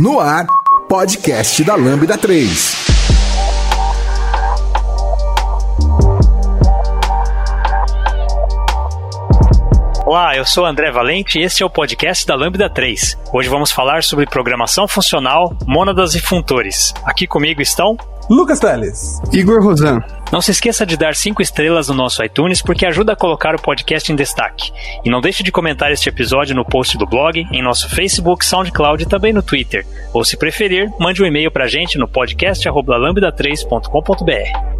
[0.00, 0.46] No ar,
[0.88, 2.74] podcast da Lambda 3.
[10.06, 13.18] Olá, eu sou André Valente e este é o podcast da Lambda 3.
[13.30, 16.94] Hoje vamos falar sobre programação funcional, mônadas e funtores.
[17.04, 17.98] Aqui comigo estão
[18.30, 20.00] Lucas Teles, Igor Rosan.
[20.30, 23.60] Não se esqueça de dar 5 estrelas no nosso iTunes porque ajuda a colocar o
[23.60, 24.70] podcast em destaque.
[25.04, 29.02] E não deixe de comentar este episódio no post do blog, em nosso Facebook, SoundCloud
[29.02, 29.84] e também no Twitter.
[30.12, 34.79] Ou se preferir, mande um e-mail pra gente no podcast@lambda3.com.br.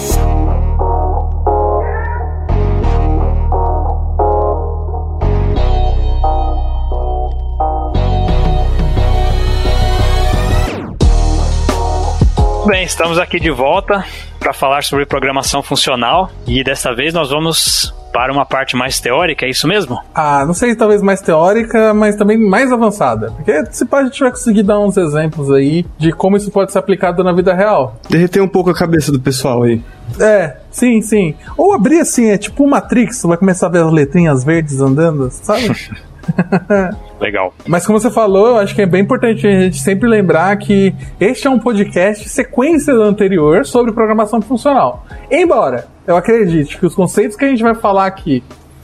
[12.65, 14.05] Bem, estamos aqui de volta
[14.39, 19.45] para falar sobre programação funcional e desta vez nós vamos para uma parte mais teórica,
[19.45, 19.99] é isso mesmo?
[20.13, 23.31] Ah, não sei, talvez mais teórica, mas também mais avançada.
[23.31, 26.77] Porque se a gente vai conseguir dar uns exemplos aí de como isso pode ser
[26.77, 27.95] aplicado na vida real.
[28.09, 29.81] Derreter um pouco a cabeça do pessoal aí.
[30.19, 31.33] É, sim, sim.
[31.57, 35.31] Ou abrir assim, é tipo o Matrix, vai começar a ver as letrinhas verdes andando,
[35.31, 35.71] sabe?
[37.19, 37.53] Legal.
[37.67, 40.93] Mas como você falou, eu acho que é bem importante a gente sempre lembrar que
[41.19, 45.05] este é um podcast sequência do anterior sobre programação funcional.
[45.29, 48.43] Embora eu acredite que os conceitos que a gente vai falar aqui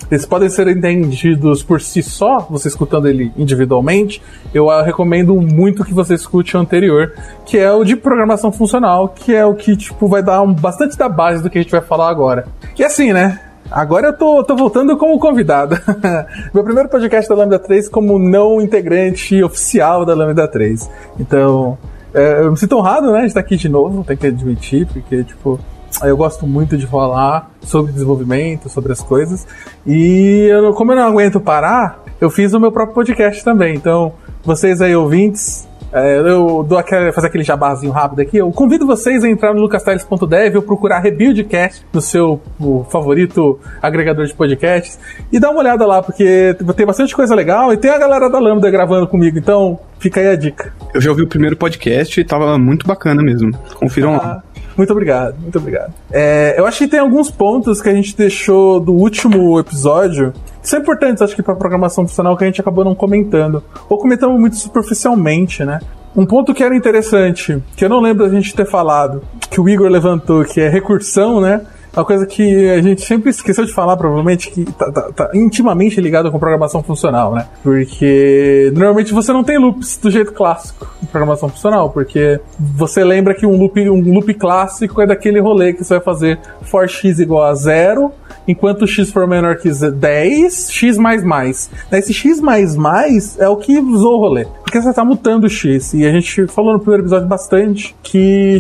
[0.09, 4.21] eles podem ser entendidos por si só, você escutando ele individualmente,
[4.53, 7.13] eu recomendo muito que você escute o anterior,
[7.45, 10.97] que é o de programação funcional, que é o que tipo vai dar um, bastante
[10.97, 12.47] da base do que a gente vai falar agora.
[12.77, 13.41] E assim, né?
[13.69, 15.77] Agora eu tô, tô voltando como convidado.
[16.53, 20.89] Meu primeiro podcast da Lambda 3 como não integrante oficial da Lambda 3.
[21.19, 21.77] Então,
[22.13, 25.23] é, eu me sinto honrado, né, de estar aqui de novo, tem que admitir, porque,
[25.23, 25.59] tipo,
[26.01, 29.45] eu gosto muito de falar sobre desenvolvimento, sobre as coisas.
[29.85, 33.75] E eu, como eu não aguento parar, eu fiz o meu próprio podcast também.
[33.75, 38.37] Então, vocês aí ouvintes, é, eu dou aquele, fazer aquele jabazinho rápido aqui.
[38.37, 42.41] Eu convido vocês a entrar no lucasteles.dev ou procurar Rebuildcast no seu
[42.89, 44.99] favorito agregador de podcasts
[45.31, 48.39] e dar uma olhada lá, porque tem bastante coisa legal e tem a galera da
[48.39, 50.73] Lambda gravando comigo, então fica aí a dica.
[50.93, 53.51] Eu já ouvi o primeiro podcast e tava muito bacana mesmo.
[53.75, 54.43] Confiram ah, lá.
[54.77, 55.93] Muito obrigado, muito obrigado.
[56.11, 60.69] É, eu acho que tem alguns pontos que a gente deixou do último episódio que
[60.69, 63.63] são importantes, acho que, para programação funcional que a gente acabou não comentando.
[63.89, 65.79] Ou comentamos muito superficialmente, né?
[66.15, 69.67] Um ponto que era interessante, que eu não lembro da gente ter falado, que o
[69.67, 71.61] Igor levantou, que é recursão, né?
[71.97, 75.99] Uma coisa que a gente sempre esqueceu de falar, provavelmente, que tá, tá, tá, intimamente
[75.99, 77.47] ligado com programação funcional, né?
[77.63, 83.33] Porque normalmente você não tem loops do jeito clássico em programação funcional, porque você lembra
[83.33, 87.17] que um loop, um loop clássico é daquele rolê que você vai fazer for x
[87.17, 88.11] igual a zero,
[88.47, 91.67] enquanto x for menor que 10, x mais mais.
[91.91, 94.45] Esse x mais mais é o que usou o rolê.
[94.63, 95.93] Porque você está mutando o x.
[95.93, 98.59] E a gente falou no primeiro episódio bastante que,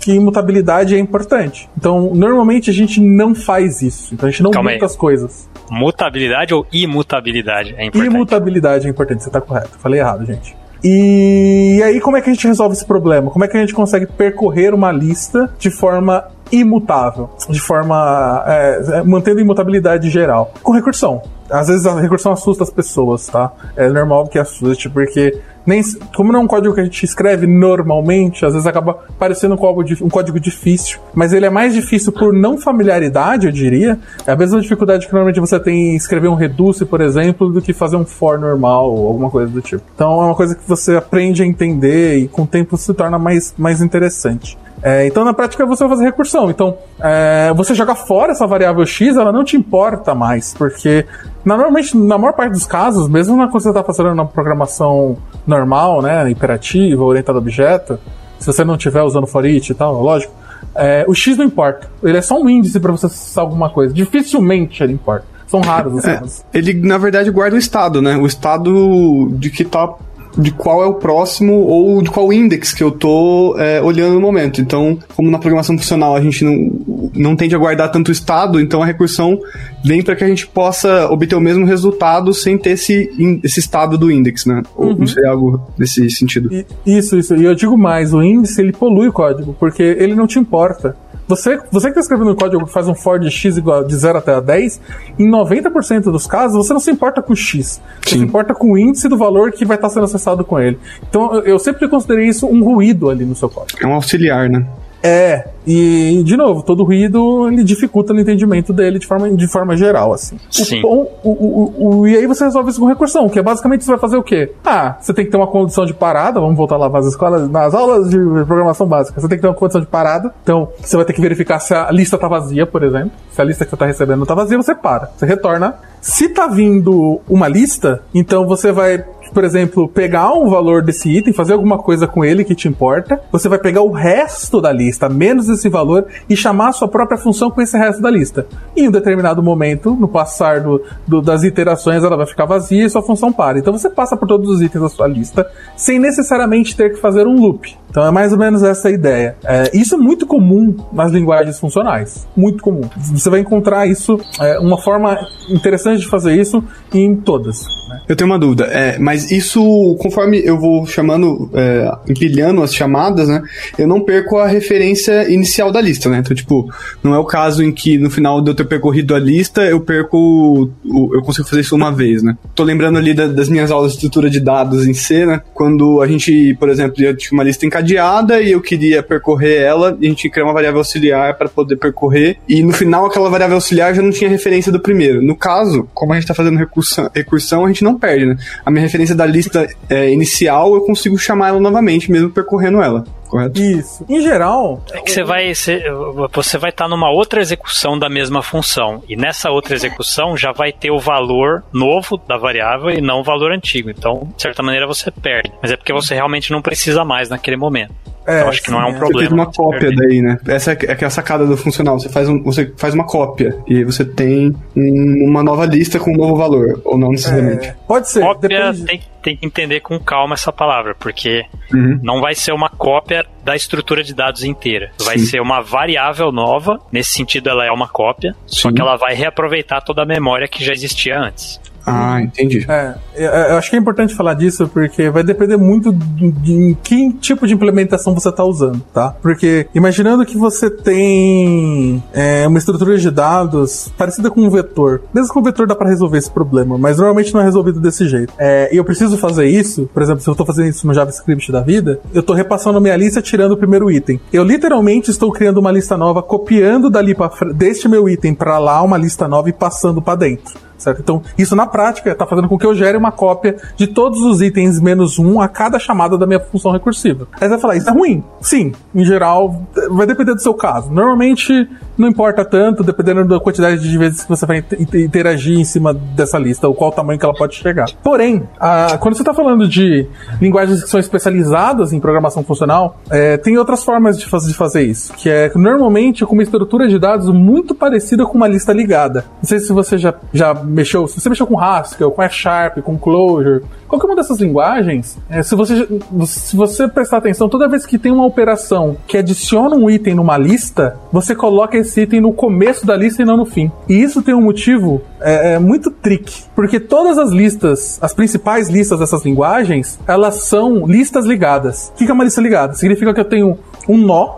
[0.00, 1.68] que imutabilidade é importante.
[1.76, 4.14] Então, normalmente gente não faz isso.
[4.14, 4.86] Então a gente não Calma muta aí.
[4.86, 5.48] as coisas.
[5.70, 8.14] Mutabilidade ou imutabilidade é importante?
[8.14, 9.78] Imutabilidade é importante, você está correto.
[9.78, 10.56] Falei errado, gente.
[10.84, 13.30] E aí, como é que a gente resolve esse problema?
[13.30, 18.42] Como é que a gente consegue percorrer uma lista de forma imutável, de forma.
[18.46, 20.52] É, mantendo a imutabilidade geral?
[20.62, 21.22] Com recursão.
[21.50, 23.52] Às vezes a recursão assusta as pessoas, tá?
[23.76, 25.82] É normal que assuste, porque nem,
[26.14, 29.56] como não é um código que a gente escreve normalmente, às vezes acaba parecendo um
[29.56, 30.98] código, um código difícil.
[31.12, 33.98] Mas ele é mais difícil por não familiaridade, eu diria.
[34.26, 37.60] É a mesma dificuldade que normalmente você tem em escrever um reduce, por exemplo, do
[37.60, 39.82] que fazer um for normal ou alguma coisa do tipo.
[39.94, 43.18] Então é uma coisa que você aprende a entender e com o tempo se torna
[43.18, 44.56] mais, mais interessante.
[44.82, 46.50] É, então, na prática, você vai fazer recursão.
[46.50, 51.06] Então, é, você joga fora essa variável x, ela não te importa mais, porque
[51.44, 55.16] normalmente, na maior parte dos casos, mesmo quando você está fazendo na programação
[55.46, 57.98] normal, né, imperativa, orientada a objeto,
[58.38, 60.32] se você não estiver usando for e tal, lógico,
[60.74, 61.88] é, o x não importa.
[62.02, 63.94] Ele é só um índice para você acessar alguma coisa.
[63.94, 65.24] Dificilmente ele importa.
[65.46, 66.20] São raros os é,
[66.52, 68.16] Ele, na verdade, guarda o estado, né?
[68.16, 69.94] O estado de que tá
[70.36, 74.20] de qual é o próximo ou de qual index que eu tô é, olhando no
[74.20, 74.60] momento.
[74.60, 78.82] Então, como na programação funcional a gente não, não tende a guardar tanto estado, então
[78.82, 79.38] a recursão
[79.84, 83.10] vem para que a gente possa obter o mesmo resultado sem ter esse,
[83.42, 84.62] esse estado do index, né?
[84.74, 84.98] Ou uhum.
[84.98, 86.50] não sei, algo nesse sentido.
[86.84, 87.34] isso, isso.
[87.34, 90.96] E eu digo mais, o índice ele polui o código, porque ele não te importa.
[91.28, 93.96] Você, você que está escrevendo um código que faz um for de x igual de
[93.96, 94.80] 0 até 10,
[95.18, 97.80] em 90% dos casos você não se importa com x.
[98.04, 98.18] Você Sim.
[98.18, 100.78] se importa com o índice do valor que vai estar sendo acessado com ele.
[101.08, 103.78] Então eu, eu sempre considerei isso um ruído ali no seu código.
[103.82, 104.66] É um auxiliar, né?
[105.08, 109.76] É, e de novo, todo ruído ele dificulta no entendimento dele de forma, de forma
[109.76, 110.36] geral, assim.
[110.36, 110.80] O Sim.
[110.82, 113.90] bom- o, o, o- e aí você resolve isso com recursão, que é basicamente você
[113.92, 114.52] vai fazer o quê?
[114.64, 117.72] Ah, você tem que ter uma condição de parada, vamos voltar lá nas escolas, nas
[117.74, 121.04] aulas de programação básica, você tem que ter uma condição de parada, então você vai
[121.04, 123.12] ter que verificar se a lista tá vazia, por exemplo.
[123.30, 125.74] Se a lista que você tá recebendo tá vazia, você para, você retorna.
[126.00, 131.32] Se tá vindo uma lista, então você vai por exemplo, pegar um valor desse item,
[131.32, 135.08] fazer alguma coisa com ele que te importa, você vai pegar o resto da lista,
[135.08, 138.46] menos esse valor, e chamar a sua própria função com esse resto da lista.
[138.76, 142.84] E em um determinado momento, no passar do, do- das iterações, ela vai ficar vazia
[142.84, 143.58] e sua função para.
[143.58, 145.46] Então você passa por todos os itens da sua lista,
[145.76, 147.76] sem necessariamente ter que fazer um loop.
[147.90, 149.36] Então é mais ou menos essa a ideia.
[149.44, 152.26] É, isso é muito comum nas linguagens funcionais.
[152.36, 152.82] Muito comum.
[152.96, 155.16] Você vai encontrar isso, é, uma forma
[155.48, 156.62] interessante de fazer isso
[156.92, 157.62] em todas.
[157.88, 158.00] né?
[158.08, 163.28] Eu tenho uma dúvida, é, mas isso, conforme eu vou chamando, é, empilhando as chamadas,
[163.28, 163.42] né,
[163.78, 166.18] eu não perco a referência inicial da lista, né?
[166.18, 166.68] Então, tipo,
[167.02, 169.80] não é o caso em que no final de eu ter percorrido a lista, eu
[169.80, 172.36] perco, o- o- eu consigo fazer isso uma vez, né?
[172.54, 175.40] Tô lembrando ali da- das minhas aulas de estrutura de dados em C, né?
[175.54, 179.96] Quando a gente, por exemplo, ia- tinha uma lista encadeada e eu queria percorrer ela,
[180.00, 183.56] e a gente cria uma variável auxiliar para poder percorrer, e no final aquela variável
[183.56, 185.22] auxiliar já não tinha referência do primeiro.
[185.22, 188.36] No caso, como a gente tá fazendo recursão, recursão a gente não perde, né?
[188.64, 193.04] A minha referência da lista é, inicial, eu consigo chamar ela novamente, mesmo percorrendo ela,
[193.28, 193.60] correto?
[193.60, 194.04] Isso.
[194.08, 195.84] Em geral, É que você vai ser,
[196.32, 200.72] você vai estar numa outra execução da mesma função e nessa outra execução já vai
[200.72, 203.90] ter o valor novo da variável e não o valor antigo.
[203.90, 207.56] Então, de certa maneira você perde, mas é porque você realmente não precisa mais naquele
[207.56, 207.94] momento.
[208.26, 208.98] É, Eu acho que não é um é.
[208.98, 209.12] problema.
[209.12, 210.38] Você fez uma cópia daí, né?
[210.48, 211.98] Essa é, é que é a sacada do funcional.
[211.98, 215.98] Você faz, um, você faz uma cópia e aí você tem um- uma nova lista
[215.98, 217.68] com um novo valor, ou não necessariamente.
[217.68, 218.84] É, pode ser, Cópia depende.
[218.84, 221.98] tem, tem que entender com calma essa palavra, porque Uhum.
[222.02, 224.90] não vai ser uma cópia da estrutura de dados inteira.
[225.04, 225.26] Vai Sim.
[225.26, 228.74] ser uma variável nova, nesse sentido ela é uma cópia, só Sim.
[228.74, 231.60] que ela vai reaproveitar toda a memória que já existia antes.
[231.86, 232.66] Ah, entendi.
[232.68, 237.12] É, eu, eu acho que é importante falar disso porque vai depender muito de, que
[237.14, 239.14] tipo de implementação você está usando, tá?
[239.22, 245.32] Porque imaginando que você tem é, uma estrutura de dados parecida com um vetor, mesmo
[245.32, 248.32] com o vetor dá para resolver esse problema, mas normalmente não é resolvido desse jeito.
[248.36, 251.52] É, e eu preciso fazer isso, por exemplo, se eu estou fazendo isso no JavaScript
[251.52, 254.20] da vida, eu estou repassando a minha lista tirando o primeiro item.
[254.32, 258.82] Eu literalmente estou criando uma lista nova, copiando dali para deste meu item para lá
[258.82, 260.65] uma lista nova e passando para dentro.
[260.98, 264.40] Então, isso na prática está fazendo com que eu gere uma cópia de todos os
[264.40, 267.26] itens menos um a cada chamada da minha função recursiva.
[267.34, 268.22] Aí você vai falar, isso é ruim?
[268.40, 270.90] Sim, em geral, vai depender do seu caso.
[270.92, 275.64] Normalmente, não importa tanto, dependendo da quantidade de vezes que você vai inter- interagir em
[275.64, 277.86] cima dessa lista, ou qual tamanho que ela pode chegar.
[278.02, 280.06] Porém, a- quando você está falando de
[280.40, 285.12] linguagens que são especializadas em programação funcional, é, tem outras formas de, de fazer isso,
[285.14, 289.24] que é normalmente com uma estrutura de dados muito parecida com uma lista ligada.
[289.42, 292.98] Não sei se você já, já mexeu, se você mexeu com Haskell, com F-Sharp, com
[292.98, 295.88] Clojure, qualquer uma dessas linguagens, é, se, você,
[296.26, 300.36] se você prestar atenção, toda vez que tem uma operação que adiciona um item numa
[300.36, 303.72] lista, você coloca esse item no começo da lista e não no fim.
[303.88, 308.68] E isso tem um motivo é, é muito trick, porque todas as listas, as principais
[308.68, 311.90] listas dessas linguagens, elas são listas ligadas.
[311.94, 312.74] O que é uma lista ligada?
[312.74, 314.36] Significa que eu tenho um nó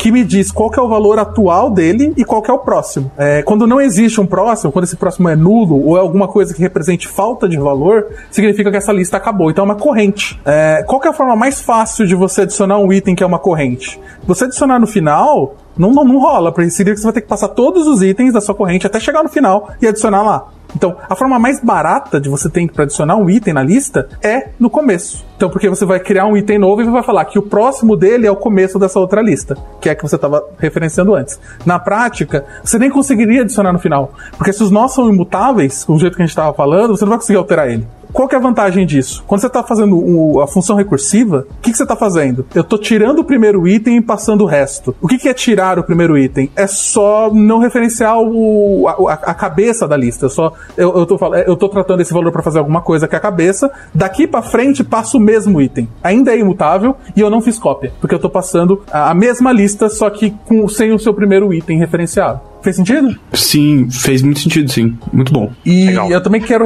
[0.00, 3.12] que me diz qual é o valor atual dele e qual é o próximo.
[3.18, 6.54] É, quando não existe um próximo, quando esse próximo é nulo ou é alguma coisa
[6.54, 9.50] que represente falta de valor, significa que essa lista acabou.
[9.50, 10.40] Então é uma corrente.
[10.46, 13.38] É, qual é a forma mais fácil de você adicionar um item que é uma
[13.38, 14.00] corrente?
[14.26, 17.28] Você adicionar no final, não, não, não rola, porque seria que você vai ter que
[17.28, 20.48] passar todos os itens da sua corrente até chegar no final e adicionar lá.
[20.76, 24.50] Então, a forma mais barata de você ter para adicionar um item na lista é
[24.58, 25.24] no começo.
[25.36, 28.26] Então, porque você vai criar um item novo e vai falar que o próximo dele
[28.26, 31.40] é o começo dessa outra lista, que é a que você estava referenciando antes.
[31.64, 35.98] Na prática, você nem conseguiria adicionar no final, porque se os nós são imutáveis, do
[35.98, 37.86] jeito que a gente estava falando, você não vai conseguir alterar ele.
[38.12, 39.24] Qual que é a vantagem disso?
[39.26, 42.44] Quando você está fazendo o- a função recursiva, o que, que você está fazendo?
[42.54, 44.94] Eu estou tirando o primeiro item e passando o resto.
[45.00, 46.50] O que, que é tirar o primeiro item?
[46.56, 50.26] É só não referenciar o- a, a- cabeça da lista.
[50.26, 53.14] Eu só eu, eu, tô, eu tô tratando esse valor para fazer alguma coisa que
[53.14, 53.70] é a cabeça.
[53.94, 55.88] Daqui para frente passo o mesmo item.
[56.02, 59.52] Ainda é imutável e eu não fiz cópia, porque eu estou passando a, a mesma
[59.52, 62.40] lista, só que com, sem o seu primeiro item referenciado.
[62.62, 63.18] Fez sentido?
[63.32, 64.96] Sim, fez muito sentido, sim.
[65.12, 65.50] Muito bom.
[65.64, 66.10] E Legal.
[66.10, 66.64] eu também quero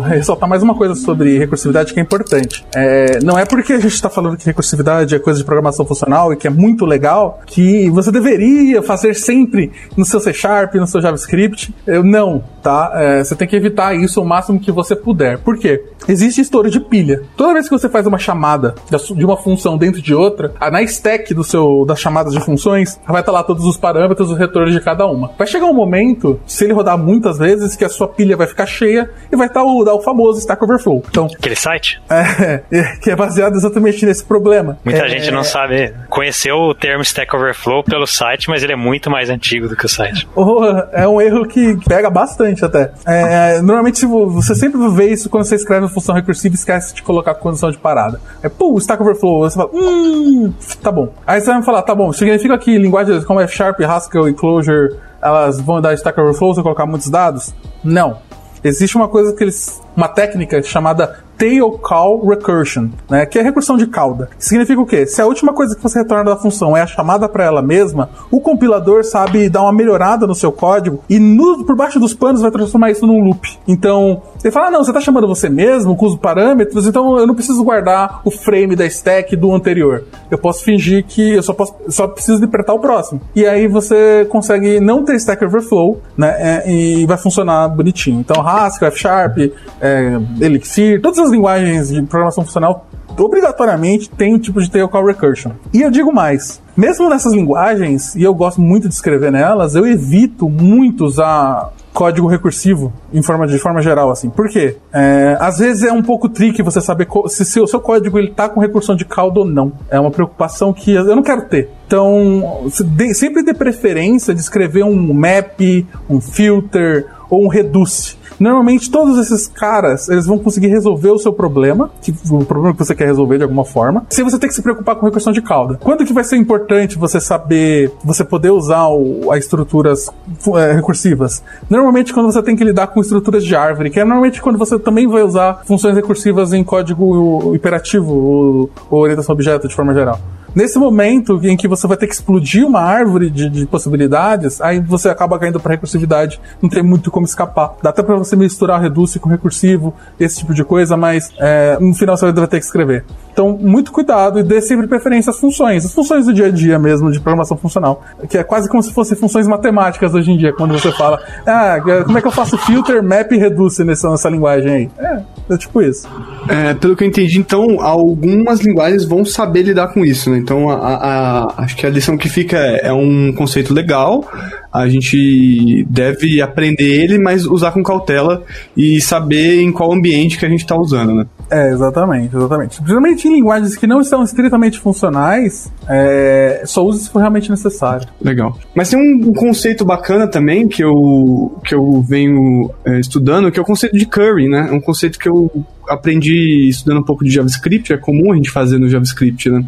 [0.00, 2.64] ressaltar mais uma coisa sobre recursividade que é importante.
[2.74, 6.32] É, não é porque a gente está falando que recursividade é coisa de programação funcional
[6.32, 10.86] e que é muito legal que você deveria fazer sempre no seu C Sharp, no
[10.86, 11.74] seu JavaScript.
[11.86, 12.92] Eu, não, tá?
[12.94, 15.38] É, você tem que evitar isso o máximo que você puder.
[15.38, 15.84] Por quê?
[16.08, 17.22] Existe estouro de pilha.
[17.36, 21.32] Toda vez que você faz uma chamada de uma função dentro de outra, na stack
[21.34, 24.80] do seu, das chamadas de funções, vai estar lá todos os parâmetros, os retornos de
[24.80, 25.30] cada uma.
[25.38, 28.66] Vai chegar um momento, se ele rodar muitas vezes, que a sua pilha vai ficar
[28.66, 31.04] cheia e vai estar o, o famoso Stack Overflow.
[31.08, 32.00] Então, Aquele site?
[32.42, 34.78] É, é, que é baseado exatamente nesse problema.
[34.84, 35.92] Muita é, gente não sabe.
[36.08, 39.86] Conheceu o termo Stack Overflow pelo site, mas ele é muito mais antigo do que
[39.86, 40.28] o site.
[40.34, 42.92] Oh, é um erro que pega bastante até.
[43.06, 47.02] É, normalmente você sempre vê isso quando você escreve uma função recursiva e esquece de
[47.02, 48.20] colocar a condição de parada.
[48.42, 49.40] É, pô, Stack Overflow.
[49.40, 50.52] Você fala, hum,
[50.82, 51.12] tá bom.
[51.26, 54.94] Aí você vai falar, tá bom, significa que linguagens como F Sharp, Haskell e Clojure
[55.20, 57.54] elas vão dar Stack Overflow se colocar muitos dados?
[57.82, 58.18] Não.
[58.64, 59.80] Existe uma coisa que eles.
[59.96, 64.30] uma técnica chamada tail call recursion, né, que é recursão de cauda.
[64.38, 65.06] Significa o quê?
[65.06, 68.10] Se a última coisa que você retorna da função é a chamada para ela mesma,
[68.30, 72.42] o compilador sabe dar uma melhorada no seu código e no, por baixo dos panos
[72.42, 73.58] vai transformar isso num loop.
[73.66, 77.26] Então, ele fala: ah, não, você está chamando você mesmo com os parâmetros, então eu
[77.26, 80.04] não preciso guardar o frame da stack do anterior.
[80.30, 83.20] Eu posso fingir que eu só, posso, só preciso de apertar o próximo.
[83.34, 86.34] E aí você consegue não ter stack overflow, né?
[86.38, 88.20] É, e vai funcionar bonitinho.
[88.20, 89.38] Então, Haskell, F Sharp,
[89.80, 92.86] é, Elixir, todas as linguagens de programação funcional
[93.18, 95.52] obrigatoriamente tem um tipo de tail call recursion.
[95.72, 99.86] E eu digo mais, mesmo nessas linguagens, e eu gosto muito de escrever nelas, eu
[99.86, 104.30] evito muito usar código recursivo em forma de forma geral assim.
[104.30, 104.76] Por quê?
[104.92, 108.48] É, às vezes é um pouco tricky você saber se, o seu código ele tá
[108.48, 109.72] com recursão de cauda ou não.
[109.90, 111.68] É uma preocupação que eu não quero ter.
[111.86, 112.70] Então,
[113.12, 115.60] sempre dê preferência de escrever um map,
[116.08, 121.32] um filter ou um reduce Normalmente todos esses caras, eles vão conseguir resolver o seu
[121.32, 124.54] problema, que, o problema que você quer resolver de alguma forma, sem você ter que
[124.54, 125.78] se preocupar com recursão de cauda.
[125.80, 130.10] Quando que vai ser importante você saber, você poder usar o, as estruturas
[130.56, 131.40] é, recursivas?
[131.70, 134.76] Normalmente quando você tem que lidar com estruturas de árvore, que é normalmente quando você
[134.76, 139.94] também vai usar funções recursivas em código imperativo ou, ou orientação a objeto de forma
[139.94, 140.18] geral.
[140.54, 144.80] Nesse momento em que você vai ter que explodir uma árvore de, de possibilidades, aí
[144.80, 147.74] você acaba caindo para recursividade, não tem muito como escapar.
[147.82, 151.94] Dá até para você misturar reduce com recursivo, esse tipo de coisa, mas é, no
[151.94, 153.04] final você vai ter que escrever.
[153.32, 156.78] Então, muito cuidado e dê sempre preferência às funções, as funções do dia a dia
[156.78, 160.52] mesmo, de programação funcional, que é quase como se fossem funções matemáticas hoje em dia,
[160.52, 164.28] quando você fala, ah, como é que eu faço filter, map e reduce nessa, nessa
[164.28, 164.90] linguagem aí?
[164.98, 165.22] É,
[165.54, 166.06] é tipo isso.
[166.46, 170.41] É, pelo que eu entendi, então, algumas linguagens vão saber lidar com isso, né?
[170.42, 174.28] Então, a, a, acho que a lição que fica é, é um conceito legal,
[174.72, 178.42] a gente deve aprender ele, mas usar com cautela
[178.76, 181.26] e saber em qual ambiente que a gente está usando, né?
[181.50, 182.76] É, exatamente, exatamente.
[182.78, 188.08] Principalmente em linguagens que não estão estritamente funcionais, é, só use se for realmente necessário.
[188.20, 188.56] Legal.
[188.74, 193.58] Mas tem um, um conceito bacana também que eu, que eu venho é, estudando, que
[193.58, 194.68] é o conceito de curry, né?
[194.70, 195.50] É um conceito que eu
[195.88, 199.64] aprendi estudando um pouco de JavaScript, é comum a gente fazer no JavaScript, né?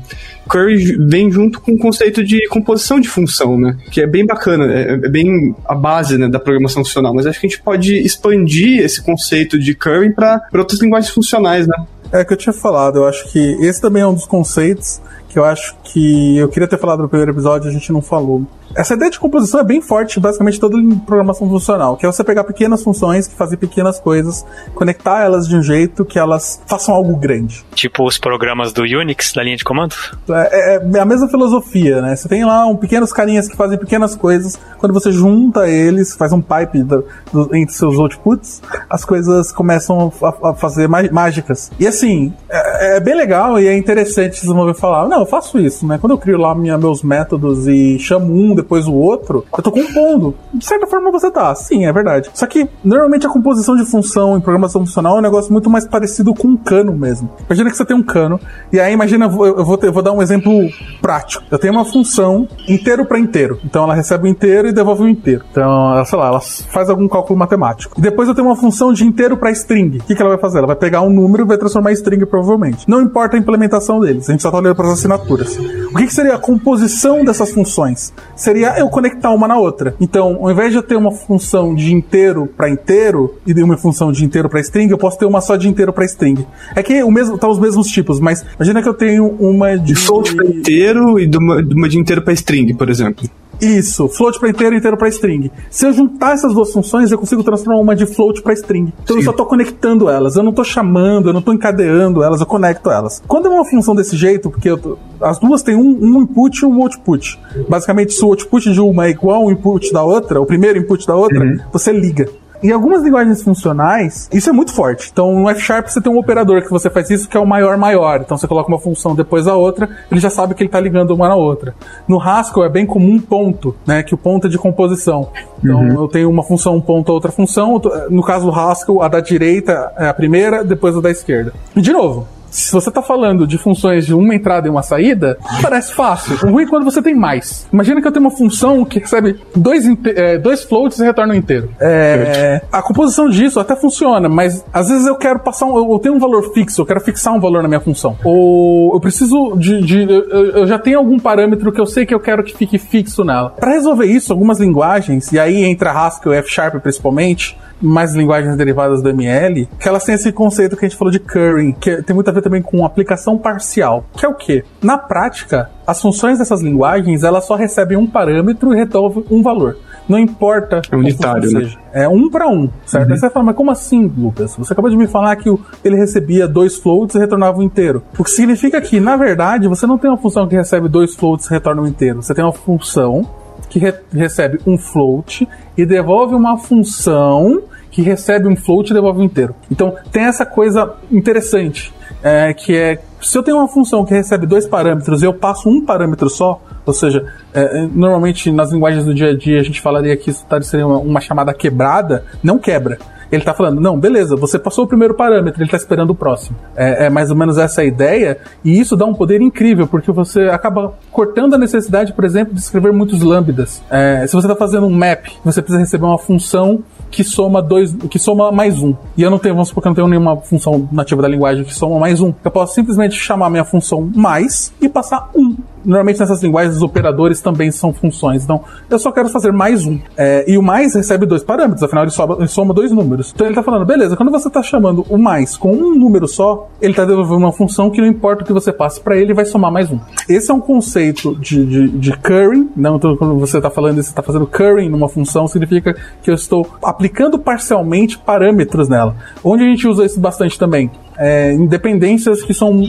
[0.48, 3.76] Curry vem junto com o conceito de composição de função, né?
[3.90, 7.40] Que é bem bacana, é, é bem a base né, da programação funcional, mas acho
[7.40, 11.76] que a gente pode expandir esse conceito de Curry para outras linguagens funcionais, né?
[12.12, 15.00] É que eu tinha falado, eu acho que esse também é um dos conceitos
[15.34, 18.46] que eu acho que eu queria ter falado no primeiro episódio, a gente não falou.
[18.76, 22.44] Essa ideia de composição é bem forte, basicamente toda programação funcional, que é você pegar
[22.44, 27.16] pequenas funções que fazem pequenas coisas, conectar elas de um jeito que elas façam algo
[27.16, 27.64] grande.
[27.74, 29.94] Tipo os programas do Unix da linha de comando?
[30.28, 32.14] É, é, é a mesma filosofia, né?
[32.14, 36.32] Você tem lá um pequenos carinhas que fazem pequenas coisas, quando você junta eles, faz
[36.32, 41.70] um pipe do, do, entre seus outputs, as coisas começam a, a fazer mágicas.
[41.78, 45.58] E assim, é, é, bem legal e é interessante vocês vão falar, não, eu faço
[45.58, 45.98] isso, né?
[45.98, 49.72] Quando eu crio lá minha, meus métodos e chamo um, depois o outro, eu tô
[49.72, 50.34] compondo.
[50.52, 52.30] De certa forma você tá, sim, é verdade.
[52.34, 55.86] Só que normalmente a composição de função em programação funcional é um negócio muito mais
[55.86, 57.30] parecido com um cano mesmo.
[57.46, 58.38] Imagina que você tem um cano,
[58.72, 60.52] e aí imagina, eu vou, ter, vou dar um exemplo
[61.00, 61.44] prático.
[61.50, 63.58] Eu tenho uma função inteiro para inteiro.
[63.64, 65.44] Então ela recebe o inteiro e devolve o inteiro.
[65.50, 67.94] Então, ela, sei lá, ela faz algum cálculo matemático.
[67.98, 69.98] E depois eu tenho uma função de inteiro para string.
[69.98, 70.58] O que, que ela vai fazer?
[70.58, 72.88] Ela vai pegar um número e vai transformar em string provavelmente.
[72.88, 75.56] Não importa a implementação deles, a gente só tá olhando para as assinaturas.
[75.58, 78.12] O que, que seria a composição dessas funções?
[78.34, 79.94] Seria eu conectar uma na outra.
[80.00, 83.76] Então, ao invés de eu ter uma função de inteiro para inteiro e de uma
[83.76, 86.46] função de inteiro para string, eu posso ter uma só de inteiro para string.
[86.74, 89.94] É que o mesmo tá os mesmos tipos, mas imagina que eu tenho uma de
[89.94, 93.28] float para inteiro e de uma, de uma de inteiro para string, por exemplo.
[93.60, 95.50] Isso, float para inteiro e inteiro para string.
[95.70, 98.92] Se eu juntar essas duas funções, eu consigo transformar uma de float para string.
[99.02, 99.20] Então Sim.
[99.20, 102.46] eu só estou conectando elas, eu não estou chamando, eu não estou encadeando elas, eu
[102.46, 103.22] conecto elas.
[103.26, 106.66] Quando é uma função desse jeito, porque tô, as duas têm um, um, input e
[106.66, 107.38] um output.
[107.68, 111.06] Basicamente, se o output de uma é igual ao input da outra, o primeiro input
[111.06, 111.58] da outra, uhum.
[111.72, 112.28] você liga.
[112.64, 115.10] Em algumas linguagens funcionais, isso é muito forte.
[115.12, 117.44] Então, no F Sharp você tem um operador que você faz isso, que é o
[117.46, 118.22] maior maior.
[118.22, 121.10] Então, você coloca uma função depois da outra, ele já sabe que ele está ligando
[121.10, 121.74] uma na outra.
[122.08, 124.02] No Haskell é bem comum ponto, né?
[124.02, 125.28] Que o ponto é de composição.
[125.62, 126.04] Então, uhum.
[126.04, 127.78] eu tenho uma função, um ponto, outra função.
[128.08, 131.52] No caso do Haskell, a da direita é a primeira, depois a da esquerda.
[131.76, 135.36] E, de novo, se você está falando de funções de uma entrada e uma saída,
[135.60, 136.36] parece fácil.
[136.46, 137.66] O ruim é quando você tem mais.
[137.72, 141.36] Imagina que eu tenho uma função que recebe dois, é, dois floats e retorna um
[141.36, 141.68] inteiro.
[141.80, 146.14] É, a composição disso até funciona, mas às vezes eu quero passar um, eu tenho
[146.14, 148.16] um valor fixo, eu quero fixar um valor na minha função.
[148.22, 152.14] Ou eu preciso de, de eu, eu já tenho algum parâmetro que eu sei que
[152.14, 153.50] eu quero que fique fixo nela.
[153.50, 158.56] Para resolver isso, algumas linguagens, e aí entra Haskell e F Sharp principalmente, mais linguagens
[158.56, 162.02] derivadas do ML, que elas têm esse conceito que a gente falou de currying, que
[162.02, 164.62] tem muito a ver também com aplicação parcial, que é o quê?
[164.80, 169.76] Na prática, as funções dessas linguagens, elas só recebem um parâmetro e resolvem um valor.
[170.08, 170.82] Não importa.
[170.90, 171.60] É unitário, né?
[171.60, 171.78] Seja.
[171.92, 173.06] É um para um, certo?
[173.06, 173.14] Uhum.
[173.14, 174.54] Aí você fala, mas como assim, Lucas?
[174.56, 175.48] Você acabou de me falar que
[175.82, 178.02] ele recebia dois floats e retornava o um inteiro.
[178.18, 181.46] O que significa que, na verdade, você não tem uma função que recebe dois floats
[181.46, 182.22] e retorna o um inteiro.
[182.22, 183.26] Você tem uma função
[183.70, 187.62] que re recebe um float e devolve uma função
[187.94, 189.54] que recebe um float e devolve inteiro.
[189.70, 194.46] Então tem essa coisa interessante, é, que é se eu tenho uma função que recebe
[194.46, 197.24] dois parâmetros e eu passo um parâmetro só, ou seja,
[197.54, 200.84] é normalmente nas linguagens do dia a dia a gente falaria que isso tá, seria
[200.84, 202.98] uma, uma chamada quebrada, não quebra.
[203.30, 206.56] Ele está falando, não, beleza, você passou o primeiro parâmetro, ele está esperando o próximo.
[206.76, 210.10] É, é, mais ou menos essa a ideia, e isso dá um poder incrível, porque
[210.12, 213.82] você acaba cortando a necessidade, por exemplo, de escrever muitos lambdas.
[213.90, 217.94] É, se você está fazendo um map, você precisa receber uma função que soma dois,
[218.10, 218.94] que soma mais um.
[219.16, 221.64] E eu não tenho, vamos supor que eu não tenho nenhuma função nativa da linguagem
[221.64, 222.32] que soma mais um.
[222.44, 227.40] Eu posso simplesmente chamar minha função mais e passar um normalmente nessas linguagens os operadores
[227.40, 228.44] também são funções.
[228.44, 229.98] Então, eu só quero fazer mais um.
[230.16, 233.32] É, e o mais recebe dois parâmetros, afinal ele soma, ele soma dois números.
[233.34, 236.68] Então ele está falando, beleza, quando você está chamando o mais com um número só,
[236.80, 239.44] ele está devolvendo uma função que não importa o que você passe para ele, vai
[239.44, 239.98] somar mais um.
[240.28, 244.10] Esse é um conceito de, de, de currying, não, então, quando você está falando você
[244.10, 249.16] está fazendo currying numa função, significa que eu estou aplicando parcialmente parâmetros nela.
[249.42, 250.90] Onde a gente usa isso bastante também?
[251.16, 252.82] É, independências que são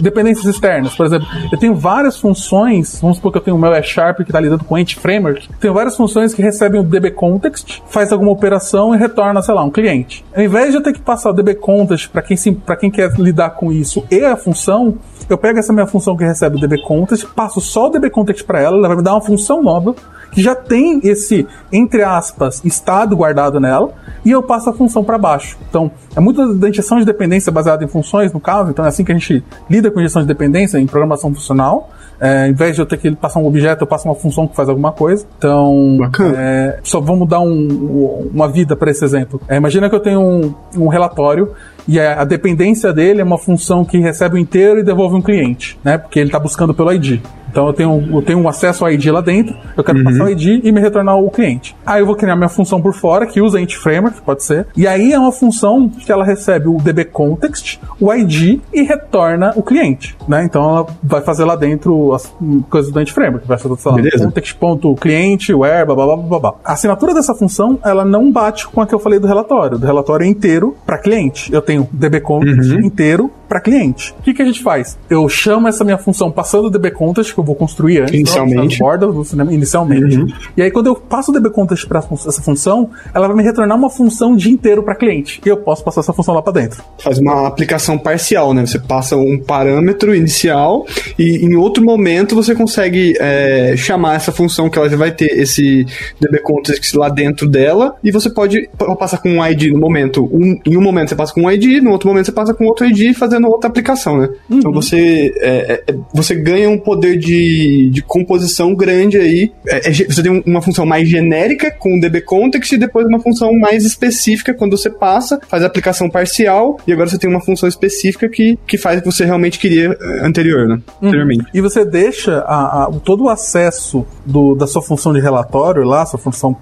[0.00, 0.94] dependências externas.
[0.94, 4.18] Por exemplo, eu tenho várias funções, vamos supor que eu tenho o meu E Sharp
[4.18, 8.12] que está lidando com Ent Framework, tenho várias funções que recebem o DB Context, faz
[8.12, 10.24] alguma operação e retorna, sei lá, um cliente.
[10.34, 12.36] Ao invés de eu ter que passar o DB Context para quem,
[12.80, 14.96] quem quer lidar com isso e a função,
[15.28, 18.44] eu pego essa minha função que recebe o DB Context, passo só o DB Context
[18.44, 19.94] para ela, ela vai me dar uma função nova
[20.30, 23.92] que já tem esse, entre aspas, estado guardado nela,
[24.24, 25.56] e eu passo a função para baixo.
[25.68, 29.04] Então, é muito da injeção de dependência baseada em funções, no caso, então é assim
[29.04, 31.90] que a gente lida com injeção de dependência em programação funcional.
[32.20, 34.54] É, em vez de eu ter que passar um objeto, eu passo uma função que
[34.54, 35.24] faz alguma coisa.
[35.38, 35.98] Então,
[36.36, 39.40] é, só vamos dar um, uma vida para esse exemplo.
[39.48, 41.52] É, imagina que eu tenho um, um relatório
[41.88, 45.22] e a, a, dependência dele é uma função que recebe o inteiro e devolve um
[45.22, 45.96] cliente, né?
[45.96, 47.22] Porque ele está buscando pelo ID.
[47.50, 50.04] Então eu tenho, eu tenho um acesso ao ID lá dentro, eu quero uhum.
[50.04, 51.76] passar o ID e me retornar o cliente.
[51.84, 54.66] Aí eu vou criar minha função por fora, que usa int framework, pode ser.
[54.76, 59.52] E aí é uma função que ela recebe o DB context, o ID e retorna
[59.56, 60.44] o cliente, né?
[60.44, 62.32] Então ela vai fazer lá dentro as
[62.68, 66.72] coisas do int framework, vai fazer, sei lá, context.cliente, where, blá, blá, blá, blá, A
[66.72, 69.78] assinatura dessa função, ela não bate com a que eu falei do relatório.
[69.78, 71.52] Do relatório inteiro para cliente.
[71.52, 72.80] Eu tenho DB context uhum.
[72.80, 74.14] inteiro para cliente.
[74.16, 74.96] O que, que a gente faz?
[75.10, 78.78] Eu chamo essa minha função passando o DB context que eu vou construir antes, inicialmente,
[78.78, 80.18] borda do cinema, inicialmente.
[80.18, 80.28] Uhum.
[80.56, 83.76] E aí quando eu passo o DB context para essa função, ela vai me retornar
[83.76, 85.40] uma função de inteiro para cliente.
[85.44, 86.80] E eu posso passar essa função lá para dentro.
[86.98, 88.64] Faz uma aplicação parcial, né?
[88.64, 90.86] Você passa um parâmetro inicial
[91.18, 95.36] e em outro momento você consegue é, chamar essa função que ela já vai ter
[95.36, 95.84] esse
[96.20, 100.24] DB context lá dentro dela e você pode passar com um ID no momento.
[100.32, 102.64] Um, em um momento você passa com um ID, no outro momento você passa com
[102.66, 104.28] outro ID fazendo fazendo outra aplicação, né?
[104.28, 104.58] Então uhum.
[104.58, 109.52] Então você, é, é, você ganha um poder de, de composição grande aí.
[109.66, 113.20] É, é você tem uma função mais genérica com o DB Context e depois uma
[113.20, 117.40] função mais específica quando você passa, faz a aplicação parcial e agora você tem uma
[117.40, 120.74] função específica que, que faz o que você realmente queria é, anterior, né?
[121.00, 121.08] Uhum.
[121.08, 121.46] Anteriormente.
[121.52, 126.04] E você deixa a, a, todo o acesso do, da sua função de relatório lá,
[126.06, 126.56] sua função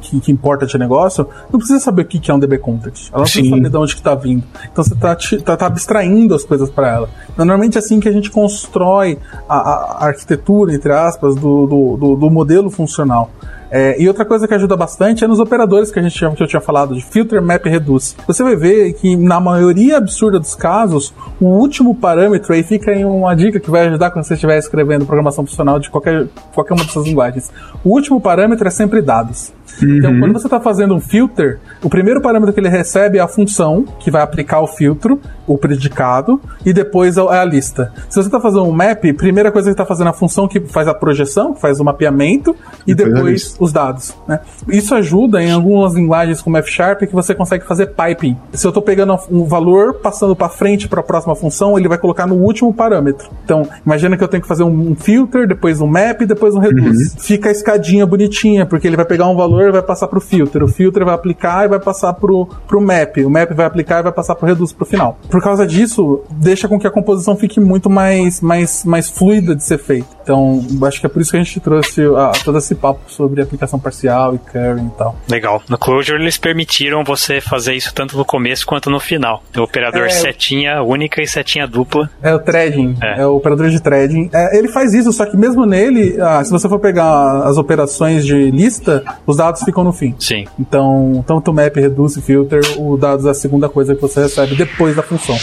[0.00, 3.10] que, que importa de negócio, não precisa saber o que é um DB Context.
[3.10, 4.42] Ela não precisa saber de onde que está vindo.
[4.72, 7.08] Então você está tá, tá abstraindo extraindo as coisas para ela.
[7.36, 12.16] Normalmente é assim que a gente constrói a, a arquitetura, entre aspas, do, do, do,
[12.16, 13.30] do modelo funcional.
[13.70, 16.42] É, e outra coisa que ajuda bastante é nos operadores que a gente chama, que
[16.42, 18.14] eu tinha falado, de filter, map e reduce.
[18.26, 23.04] Você vai ver que na maioria absurda dos casos, o último parâmetro aí fica em
[23.04, 26.84] uma dica que vai ajudar quando você estiver escrevendo programação funcional de qualquer, qualquer uma
[26.84, 27.50] dessas linguagens.
[27.84, 29.52] O último parâmetro é sempre dados.
[29.82, 30.20] Então, uhum.
[30.20, 33.84] quando você está fazendo um filter, o primeiro parâmetro que ele recebe é a função,
[33.98, 37.92] que vai aplicar o filtro, o predicado, e depois é a lista.
[38.08, 40.88] Se você está fazendo um map, primeira coisa que está fazendo a função que faz
[40.88, 44.14] a projeção, que faz o mapeamento, e, depois os dados.
[44.26, 44.40] Né?
[44.68, 48.36] Isso ajuda em algumas linguagens como F Sharp que você consegue fazer piping.
[48.52, 51.98] Se eu estou pegando um valor, passando para frente para a próxima função, ele vai
[51.98, 53.28] colocar no último parâmetro.
[53.44, 57.14] Então, imagina que eu tenho que fazer um filter, depois um map, depois um reduce.
[57.14, 57.20] Uhum.
[57.20, 60.62] Fica a escadinha bonitinha, porque ele vai pegar um valor vai passar para o filter,
[60.62, 64.02] o filter vai aplicar e vai passar para o map, o map vai aplicar e
[64.02, 65.18] vai passar para o reduce para o final.
[65.30, 69.62] Por causa disso, deixa com que a composição fique muito mais, mais, mais fluida de
[69.62, 70.08] ser feita.
[70.22, 73.42] Então, acho que é por isso que a gente trouxe a, todo esse papo sobre
[73.46, 75.16] aplicação parcial e currying e tal.
[75.28, 75.62] Legal.
[75.68, 79.42] No Clojure eles permitiram você fazer isso tanto no começo quanto no final.
[79.56, 82.10] O operador é, setinha única e setinha dupla.
[82.22, 84.30] É o threading, é, é o operador de threading.
[84.32, 88.24] É, ele faz isso, só que mesmo nele, ah, se você for pegar as operações
[88.24, 90.14] de lista, os dados ficam no fim.
[90.18, 90.46] Sim.
[90.58, 94.96] Então, tanto map, reduce, filter, o dados é a segunda coisa que você recebe depois
[94.96, 95.36] da função.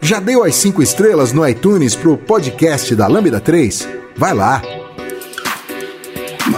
[0.00, 3.86] Já deu as 5 estrelas no iTunes pro podcast da Lambda 3?
[4.16, 4.77] Vai lá!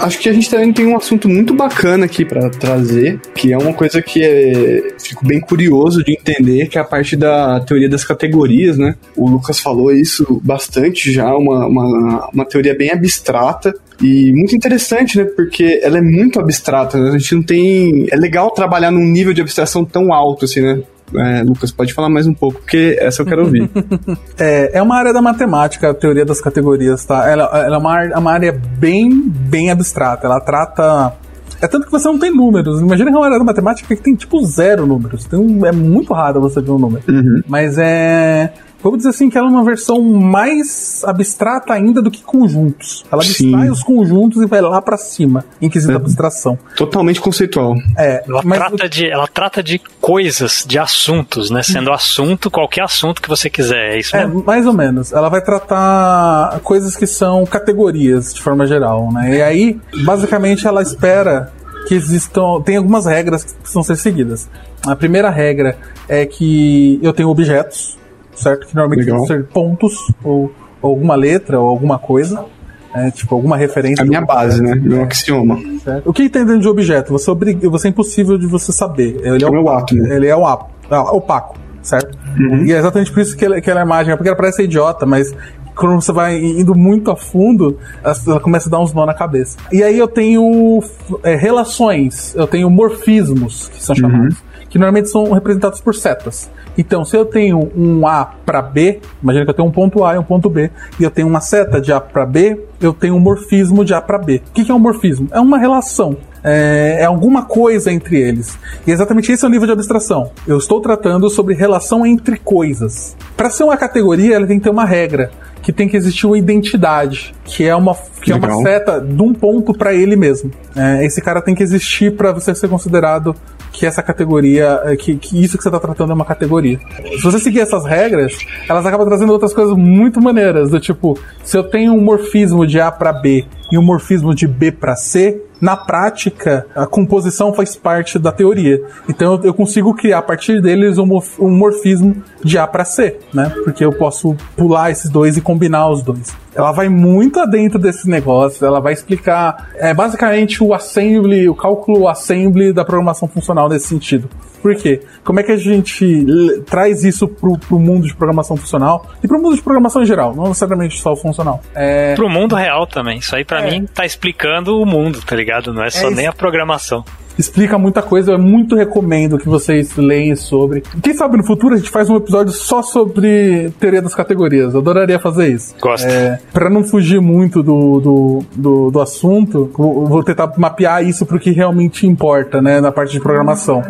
[0.01, 3.59] Acho que a gente também tem um assunto muito bacana aqui para trazer, que é
[3.59, 7.89] uma coisa que é, fico bem curioso de entender, que é a parte da teoria
[7.89, 8.95] das categorias, né?
[9.17, 15.19] O Lucas falou isso bastante já, uma, uma, uma teoria bem abstrata, e muito interessante,
[15.19, 15.25] né?
[15.25, 17.11] Porque ela é muito abstrata, né?
[17.11, 18.07] A gente não tem.
[18.11, 20.83] É legal trabalhar num nível de abstração tão alto, assim, né?
[21.15, 23.71] É, Lucas, pode falar mais um pouco, porque essa eu quero ouvir.
[24.39, 27.29] é, é uma área da matemática, a teoria das categorias, tá?
[27.29, 30.27] Ela, ela é uma, é uma área bem, bem abstrata.
[30.27, 31.15] Ela trata.
[31.61, 32.81] É tanto que você não tem números.
[32.81, 35.25] Imagina que é uma área da matemática que tem tipo zero números.
[35.25, 37.05] Tem, é muito raro você ver um número.
[37.09, 37.43] Uhum.
[37.47, 42.23] Mas é vamos dizer assim, que ela é uma versão mais abstrata ainda do que
[42.23, 43.05] conjuntos.
[43.11, 46.59] Ela abstrai os conjuntos e vai lá para cima, em quesito é, abstração.
[46.77, 47.77] Totalmente conceitual.
[47.97, 51.63] É, ela, trata de, ela trata de coisas, de assuntos, né?
[51.63, 54.41] Sendo assunto, qualquer assunto que você quiser, é isso é, mesmo?
[54.41, 55.13] É, mais ou menos.
[55.13, 59.37] Ela vai tratar coisas que são categorias, de forma geral, né?
[59.37, 61.53] E aí, basicamente, ela espera
[61.87, 62.61] que existam.
[62.65, 64.49] Tem algumas regras que precisam ser seguidas.
[64.87, 65.77] A primeira regra
[66.09, 67.99] é que eu tenho objetos,
[68.41, 68.67] certo?
[68.67, 69.19] Que normalmente Legal.
[69.19, 72.45] vão ser pontos ou, ou, alguma letra ou alguma coisa.
[72.93, 74.03] É, tipo, alguma referência.
[74.03, 74.75] A minha base, né?
[74.75, 75.57] Meu axioma.
[75.85, 76.11] Certo?
[76.11, 77.13] O que tem dentro de objeto?
[77.13, 79.21] Você, é você é impossível de você saber.
[79.23, 80.07] Ele é, o átomo.
[80.07, 80.71] Ele é o átomo,
[81.13, 82.19] opaco, certo?
[82.37, 82.65] Uhum.
[82.65, 85.33] E é exatamente por isso que, ela é mágica, porque ela parece idiota, mas
[85.75, 89.57] quando você vai indo muito a fundo, ela começa a dar uns nó na cabeça.
[89.73, 90.83] E aí eu tenho
[91.23, 94.43] é, relações, eu tenho morfismos, que são chamados, uhum.
[94.71, 96.49] Que normalmente são representados por setas.
[96.79, 100.15] Então, se eu tenho um A para B, imagina que eu tenho um ponto A
[100.15, 103.17] e um ponto B, e eu tenho uma seta de A para B, eu tenho
[103.17, 104.41] um morfismo de A para B.
[104.49, 105.29] O que é um morfismo?
[105.33, 106.17] É uma relação.
[106.43, 108.59] É, é, alguma coisa entre eles.
[108.87, 110.31] E exatamente esse é o nível de abstração.
[110.47, 113.15] Eu estou tratando sobre relação entre coisas.
[113.37, 115.31] Para ser uma categoria, ela tem que ter uma regra
[115.63, 119.35] que tem que existir uma identidade, que é uma, que é uma seta de um
[119.35, 120.51] ponto para ele mesmo.
[120.75, 123.35] É, esse cara tem que existir para você ser considerado
[123.73, 126.79] que essa categoria, é, que, que isso que você está tratando é uma categoria.
[127.17, 128.37] Se você seguir essas regras,
[128.69, 132.81] elas acabam trazendo outras coisas muito maneiras, do tipo, se eu tenho um morfismo de
[132.81, 137.77] A para B e um morfismo de B para C, na prática, a composição faz
[137.77, 138.83] parte da teoria.
[139.09, 143.53] Então eu consigo criar a partir deles um morfismo de A para C, né?
[143.63, 146.35] Porque eu posso pular esses dois e combinar os dois.
[146.55, 152.09] Ela vai muito adentro desse negócio, ela vai explicar é, basicamente o assembly, o cálculo
[152.09, 154.29] assembly da programação funcional nesse sentido.
[154.63, 155.01] Por quê?
[155.25, 156.27] Como é que a gente
[156.67, 160.35] traz isso pro, pro mundo de programação funcional e pro mundo de programação em geral,
[160.35, 161.63] não necessariamente só o funcional?
[161.75, 162.15] É...
[162.15, 163.19] Pro mundo real também.
[163.19, 163.71] Isso aí para é.
[163.71, 165.73] mim tá explicando o mundo, tá ligado?
[165.73, 167.05] Não é só é nem a programação
[167.41, 168.33] explica muita coisa.
[168.33, 170.83] Eu muito recomendo que vocês leiam sobre.
[171.03, 174.75] Quem sabe no futuro a gente faz um episódio só sobre teoria das categorias.
[174.75, 175.75] Eu adoraria fazer isso.
[175.81, 176.07] Gosto.
[176.07, 181.37] É, para não fugir muito do, do, do, do assunto, vou tentar mapear isso para
[181.37, 183.83] o que realmente importa, né, na parte de programação.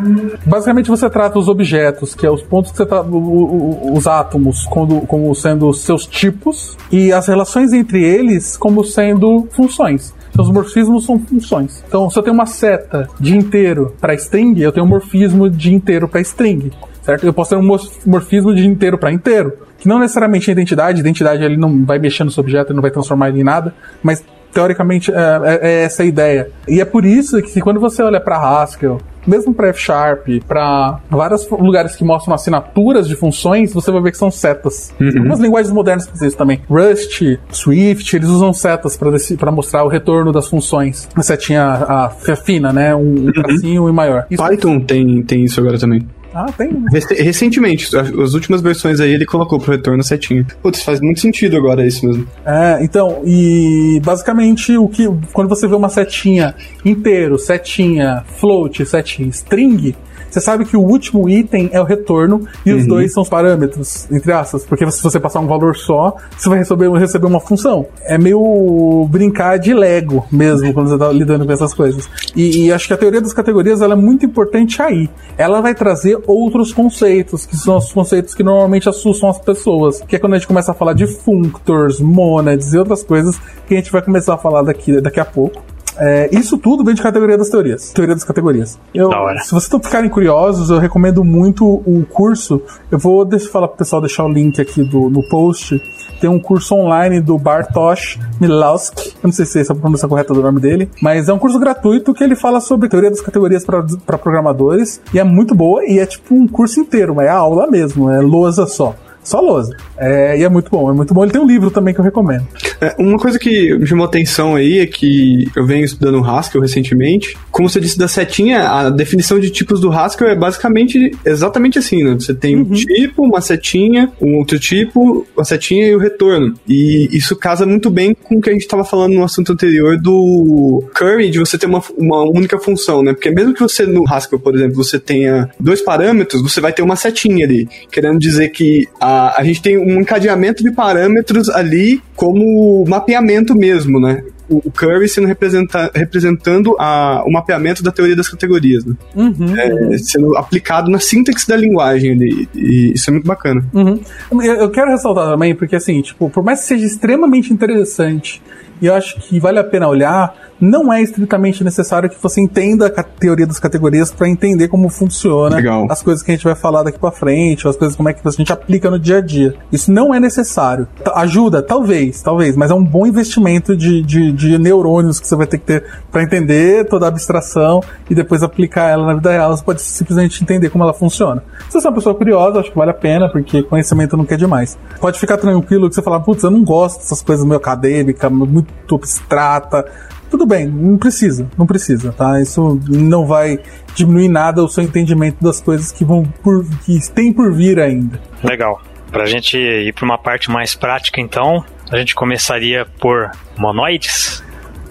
[0.47, 5.07] Basicamente você trata os objetos, que é os pontos que você tá, os átomos como,
[5.07, 10.15] como sendo seus tipos e as relações entre eles como sendo funções.
[10.33, 11.83] Então os morfismos são funções.
[11.87, 15.75] Então se eu tenho uma seta de inteiro para string, eu tenho um morfismo de
[15.75, 16.71] inteiro para string.
[17.03, 17.25] Certo?
[17.25, 21.43] Eu posso ter um morfismo de inteiro para inteiro, que não necessariamente é identidade, identidade
[21.43, 24.23] ele não vai mexer no seu objeto, ele não vai transformar ele em nada, mas
[24.53, 26.51] teoricamente é, é, é, essa a ideia.
[26.69, 31.01] E é por isso que quando você olha para Haskell, mesmo para F Sharp, para
[31.11, 34.95] vários lugares que mostram assinaturas de funções, você vai ver que são setas.
[35.01, 35.09] Uhum.
[35.09, 36.61] Algumas linguagens modernas fazem isso também.
[36.69, 41.09] Rust, Swift, eles usam setas para mostrar o retorno das funções.
[41.15, 42.95] A setinha a, a fina, né?
[42.95, 43.33] Um, um uhum.
[43.33, 44.27] tracinho e maior.
[44.31, 46.07] Isso Python tem, tem isso agora também.
[46.35, 46.71] Ah, tem.
[46.91, 50.47] Recentemente, as últimas versões aí ele colocou pro retorno setinha.
[50.63, 52.27] Putz, faz muito sentido agora isso mesmo.
[52.45, 55.09] É, então, e basicamente o que.
[55.33, 59.95] Quando você vê uma setinha inteiro, setinha, float, setinha, string,
[60.31, 62.79] você sabe que o último item é o retorno e uhum.
[62.79, 66.49] os dois são os parâmetros, entre aspas, porque se você passar um valor só, você
[66.49, 67.87] vai receber, receber uma função.
[68.05, 72.09] É meio brincar de Lego mesmo quando você está lidando com essas coisas.
[72.35, 75.09] E, e, acho que a teoria das categorias ela é muito importante aí.
[75.37, 80.17] Ela vai trazer outros conceitos, que são os conceitos que normalmente assustam as pessoas, que
[80.17, 83.77] é quando a gente começa a falar de functors, monads e outras coisas que a
[83.77, 85.63] gente vai começar a falar daqui, daqui a pouco.
[86.01, 87.93] É, isso tudo vem de categoria das teorias.
[87.93, 88.79] Teoria das categorias.
[88.95, 89.11] Eu,
[89.43, 92.63] se vocês estão ficarem curiosos, eu recomendo muito o curso.
[92.91, 95.81] Eu vou deixa, falar pro pessoal deixar o link aqui do, no post.
[96.19, 99.09] Tem um curso online do Bartosz Milowski.
[99.09, 101.39] Eu não sei se essa é a pronúncia correta do nome dele, mas é um
[101.39, 105.03] curso gratuito que ele fala sobre teoria das categorias para programadores.
[105.13, 108.21] E é muito boa e é tipo um curso inteiro, mas é aula mesmo, é
[108.21, 108.95] lousa só.
[109.31, 109.77] Só lousa.
[109.97, 111.23] É, e é muito bom, é muito bom.
[111.23, 112.49] Ele tem um livro também que eu recomendo.
[112.81, 117.37] É, uma coisa que me chamou atenção aí é que eu venho estudando Haskell recentemente.
[117.53, 122.03] Como você disse da setinha, a definição de tipos do Haskell é basicamente exatamente assim,
[122.03, 122.15] né?
[122.15, 122.63] Você tem uhum.
[122.63, 126.55] um tipo, uma setinha, um outro tipo, uma setinha e o retorno.
[126.69, 129.97] E isso casa muito bem com o que a gente estava falando no assunto anterior
[129.97, 133.13] do curry, de você ter uma, uma única função, né?
[133.13, 136.83] Porque mesmo que você no Haskell, por exemplo, você tenha dois parâmetros, você vai ter
[136.83, 142.03] uma setinha ali, querendo dizer que a, a gente tem um encadeamento de parâmetros ali
[142.17, 144.23] como mapeamento mesmo, né?
[144.51, 148.97] o Curry sendo representa, representando a, o mapeamento da teoria das categorias, né?
[149.15, 149.57] Uhum.
[149.57, 153.65] É, sendo aplicado na síntese da linguagem ali, e isso é muito bacana.
[153.73, 154.01] Uhum.
[154.43, 158.43] Eu quero ressaltar também, porque assim, tipo, por mais que seja extremamente interessante,
[158.83, 162.87] e eu acho que vale a pena olhar, não é estritamente necessário que você entenda
[162.87, 165.87] a teoria das categorias para entender como funciona Legal.
[165.91, 168.13] as coisas que a gente vai falar daqui para frente, ou as coisas como é
[168.13, 169.55] que a gente aplica no dia a dia.
[169.73, 170.87] Isso não é necessário.
[171.15, 175.47] Ajuda, talvez, talvez, mas é um bom investimento de, de, de neurônios que você vai
[175.47, 179.57] ter que ter para entender toda a abstração e depois aplicar ela na vida real.
[179.57, 181.43] Você pode simplesmente entender como ela funciona.
[181.69, 184.37] Se você é uma pessoa curiosa, acho que vale a pena, porque conhecimento não quer
[184.37, 184.79] demais.
[185.01, 188.95] Pode ficar tranquilo que você fala, putz, eu não gosto dessas coisas meio acadêmicas, muito
[188.95, 189.85] abstrata
[190.31, 192.41] tudo bem, não precisa, não precisa, tá?
[192.41, 193.59] Isso não vai
[193.95, 198.21] diminuir nada o seu entendimento das coisas que vão por, que tem por vir ainda.
[198.43, 198.81] Legal.
[199.11, 204.43] Pra gente ir para uma parte mais prática, então, a gente começaria por monoides.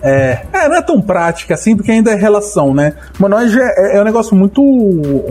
[0.01, 2.93] É, é, não é tão prática assim, porque ainda é relação, né?
[3.17, 4.61] Monoide é, é um negócio muito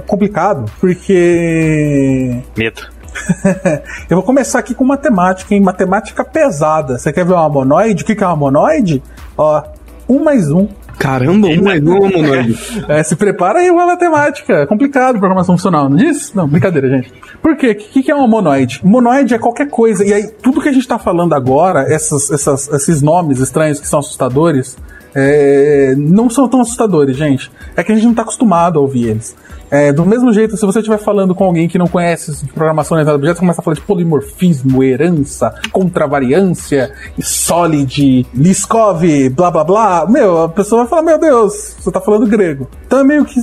[0.07, 2.41] complicado, porque.
[2.57, 2.83] Medo.
[4.09, 6.99] eu vou começar aqui com matemática, em matemática pesada.
[6.99, 8.03] Você quer ver uma monoide?
[8.03, 9.03] O que é uma monoide?
[9.37, 9.63] Ó,
[10.09, 10.69] um mais um.
[10.99, 12.59] Caramba, um mais um monoide.
[12.89, 14.63] é, se prepara aí uma matemática.
[14.63, 16.33] É complicado programação funcional, não diz?
[16.35, 17.13] Não, brincadeira, gente.
[17.41, 17.71] Por quê?
[17.71, 18.81] O que, que é uma monoide?
[18.83, 20.05] Monoide é qualquer coisa.
[20.05, 23.87] E aí, tudo que a gente está falando agora, essas, essas, esses nomes estranhos que
[23.87, 24.77] são assustadores,
[25.15, 27.51] é, não são tão assustadores, gente.
[27.77, 29.37] É que a gente não está acostumado a ouvir eles.
[29.71, 32.95] É, do mesmo jeito, se você estiver falando com alguém que não conhece de programação
[32.95, 40.07] orientada a objetos, começa a falar de polimorfismo, herança, contravariância, solid, Liskov, blá blá blá,
[40.07, 42.67] meu, a pessoa vai falar, meu Deus, você está falando grego.
[42.87, 43.41] Então é meio que.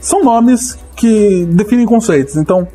[0.00, 2.36] São nomes que definem conceitos.
[2.36, 2.66] Então,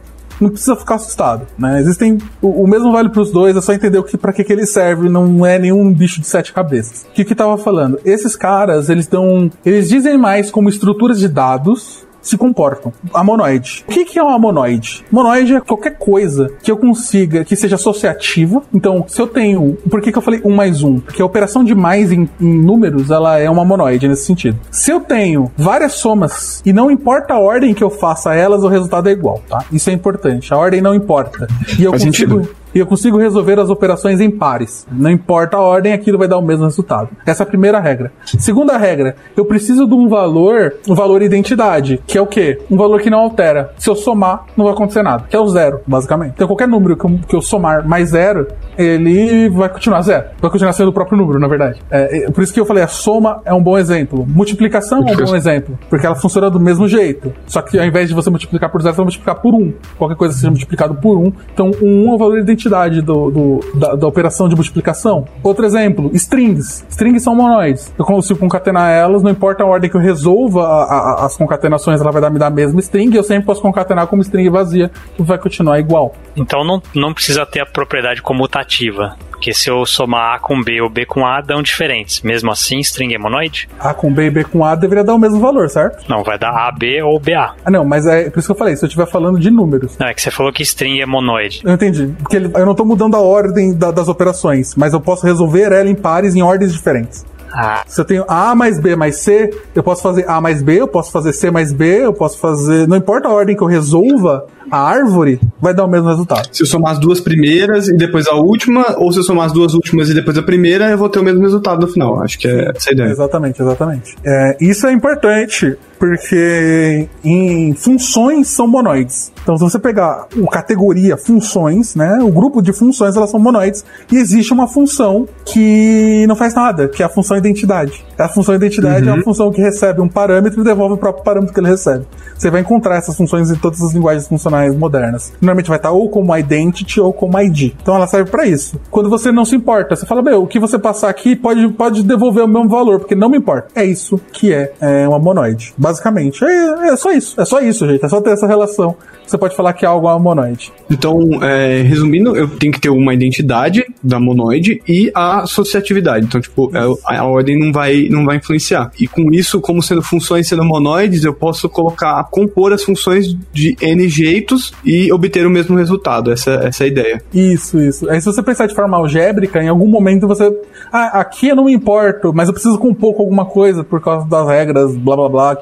[0.44, 1.80] não precisa ficar assustado, né?
[1.80, 4.44] Existem o, o mesmo vale para os dois, é só entender o que para que,
[4.44, 7.06] que ele serve, não é nenhum bicho de sete cabeças.
[7.10, 8.00] O que que tava falando?
[8.06, 12.94] Esses caras, eles dão, eles dizem mais como estruturas de dados se comportam.
[13.14, 13.84] A monoide.
[13.88, 15.04] O que, que é uma monoide?
[15.12, 18.62] Monoide é qualquer coisa que eu consiga que seja associativa.
[18.74, 19.78] Então, se eu tenho.
[19.90, 21.00] Por que, que eu falei um mais um?
[21.00, 24.60] Porque a operação de mais em, em números ela é uma monoide nesse sentido.
[24.70, 28.68] Se eu tenho várias somas e não importa a ordem que eu faça elas, o
[28.68, 29.66] resultado é igual, tá?
[29.72, 30.54] Isso é importante.
[30.54, 31.48] A ordem não importa.
[31.78, 32.40] E eu Faz consigo.
[32.42, 34.86] Sentido e eu consigo resolver as operações em pares.
[34.92, 37.10] Não importa a ordem, aquilo vai dar o mesmo resultado.
[37.26, 38.12] Essa é a primeira regra.
[38.26, 42.60] Segunda regra, eu preciso de um valor, um valor identidade, que é o quê?
[42.70, 43.74] Um valor que não altera.
[43.78, 46.34] Se eu somar, não vai acontecer nada, que é o zero, basicamente.
[46.36, 50.26] Então qualquer número que eu, que eu somar mais zero, ele vai continuar zero.
[50.40, 51.80] Vai continuar sendo o próprio número, na verdade.
[51.90, 54.26] É, é, por isso que eu falei, a soma é um bom exemplo.
[54.28, 57.34] Multiplicação é um bom exemplo, porque ela funciona do mesmo jeito.
[57.46, 59.74] Só que ao invés de você multiplicar por zero, você vai multiplicar por um.
[59.98, 61.32] Qualquer coisa seja multiplicado por um.
[61.54, 65.26] Então, um é o valor de identidade do, do da, da, operação de multiplicação.
[65.44, 66.86] Outro exemplo, strings.
[66.90, 67.94] Strings são monoides.
[67.98, 72.00] Eu consigo concatenar elas, não importa a ordem que eu resolva a, a, as concatenações,
[72.00, 74.92] ela vai dar, me dar a mesma string, eu sempre posso concatenar como string vazia,
[75.16, 76.14] que vai continuar igual.
[76.36, 79.16] Então não, não precisa ter a propriedade comutativa.
[79.42, 82.22] Porque se eu somar A com B ou B com A, dão diferentes.
[82.22, 83.68] Mesmo assim, string é monoide?
[83.80, 86.08] A com B e B com A deveria dar o mesmo valor, certo?
[86.08, 87.56] Não, vai dar AB ou BA.
[87.66, 89.98] Ah, não, mas é por isso que eu falei, se eu estiver falando de números.
[89.98, 91.62] Não, é que você falou que string é monoide.
[91.66, 92.14] Eu entendi.
[92.20, 95.90] Porque eu não estou mudando a ordem da, das operações, mas eu posso resolver ela
[95.90, 97.26] em pares em ordens diferentes.
[97.52, 97.84] Ah.
[97.88, 100.88] Se eu tenho A mais B mais C, eu posso fazer A mais B, eu
[100.88, 102.88] posso fazer C mais B, eu posso fazer.
[102.88, 106.48] Não importa a ordem que eu resolva, a árvore vai dar o mesmo resultado.
[106.52, 109.52] Se eu somar as duas primeiras e depois a última, ou se eu somar as
[109.52, 112.24] duas últimas e depois a primeira, eu vou ter o mesmo resultado no final.
[112.24, 113.10] Acho que é essa a ideia.
[113.10, 114.16] Exatamente, exatamente.
[114.26, 119.32] É, isso é importante porque em funções são monoides.
[119.44, 123.86] Então, se você pegar o categoria funções, né, o grupo de funções elas são monoides
[124.12, 128.04] e existe uma função que não faz nada, que é a função identidade.
[128.18, 129.10] A função identidade uhum.
[129.10, 129.24] é uma uhum.
[129.24, 132.04] função que recebe um parâmetro e devolve o próprio parâmetro que ele recebe.
[132.36, 135.34] Você vai encontrar essas funções em todas as linguagens funcionais modernas.
[135.42, 137.74] Normalmente vai estar ou como identity ou como ID.
[137.82, 138.80] Então ela serve para isso.
[138.90, 142.04] Quando você não se importa, você fala, meu, o que você passar aqui pode, pode
[142.04, 143.68] devolver o mesmo valor, porque não me importa.
[143.76, 145.74] É isso que é, é uma monoide.
[145.78, 146.44] Basicamente.
[146.44, 147.40] É, é só isso.
[147.40, 148.06] É só isso, gente.
[148.06, 148.96] É só ter essa relação
[149.32, 150.74] você pode falar que algo é uma monoide.
[150.92, 156.26] Então, é, resumindo, eu tenho que ter uma identidade da monoide e a associatividade.
[156.26, 158.92] Então, tipo, a, é, a, ordem não vai, não vai influenciar.
[159.00, 163.76] E com isso, como sendo funções sendo monoides, eu posso colocar, compor as funções de
[163.82, 166.32] N jeitos e obter o mesmo resultado.
[166.32, 167.24] Essa, essa é a ideia.
[167.34, 168.10] Isso, isso.
[168.10, 170.52] Aí se você pensar de forma algébrica, em algum momento você.
[170.92, 174.28] Ah, aqui eu não me importo, mas eu preciso compor com alguma coisa por causa
[174.28, 175.58] das regras, blá blá blá,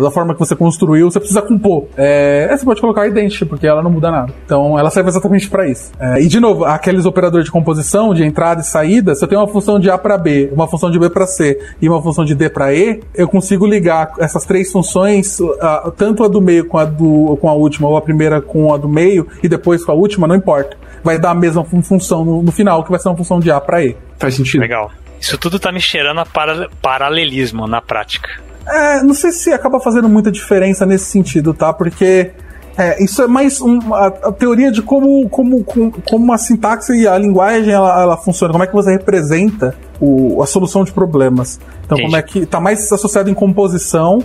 [0.00, 1.86] da forma que você construiu, você precisa compor.
[1.96, 4.32] É, você pode colocar idêntica, porque ela não muda nada.
[4.44, 5.92] Então ela serve exatamente para isso.
[5.98, 9.40] É, e de novo, aqueles operadores de composição, de entrada e saída, se eu tenho
[9.40, 12.24] uma função de A para B, uma função de B para C e uma função
[12.24, 16.66] de D para E, eu consigo ligar essas três funções, uh, tanto a do meio
[16.66, 19.84] com a, do, com a última, ou a primeira com a do meio, e depois
[19.84, 20.76] com a última, não importa.
[21.02, 23.60] Vai dar a mesma função no, no final, que vai ser uma função de A
[23.60, 23.96] para E.
[24.18, 24.60] Faz sentido.
[24.60, 24.90] Legal.
[25.20, 28.28] Isso tudo tá me cheirando a para, paralelismo na prática.
[28.66, 31.72] É, não sei se acaba fazendo muita diferença nesse sentido, tá?
[31.72, 32.30] Porque
[32.76, 37.16] é, isso é mais um, a, teoria de como, como, como, a sintaxe e a
[37.16, 41.60] linguagem ela, ela funciona, como é que você representa o, a solução de problemas.
[41.84, 42.02] Então, Entendi.
[42.02, 44.24] como é que está mais associado em composição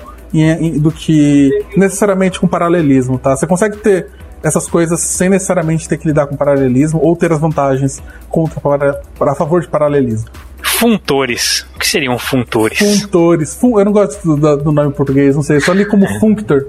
[0.79, 3.35] do que necessariamente com paralelismo, tá?
[3.35, 4.07] Você consegue ter
[4.43, 9.01] essas coisas sem necessariamente ter que lidar com paralelismo ou ter as vantagens contra para,
[9.17, 10.29] para a favor de paralelismo.
[10.61, 11.65] Funtores.
[11.75, 12.79] O que seriam funtores?
[12.79, 13.55] Funtores.
[13.55, 16.67] Fun, eu não gosto do, do, nome em português, não sei, só li como functor.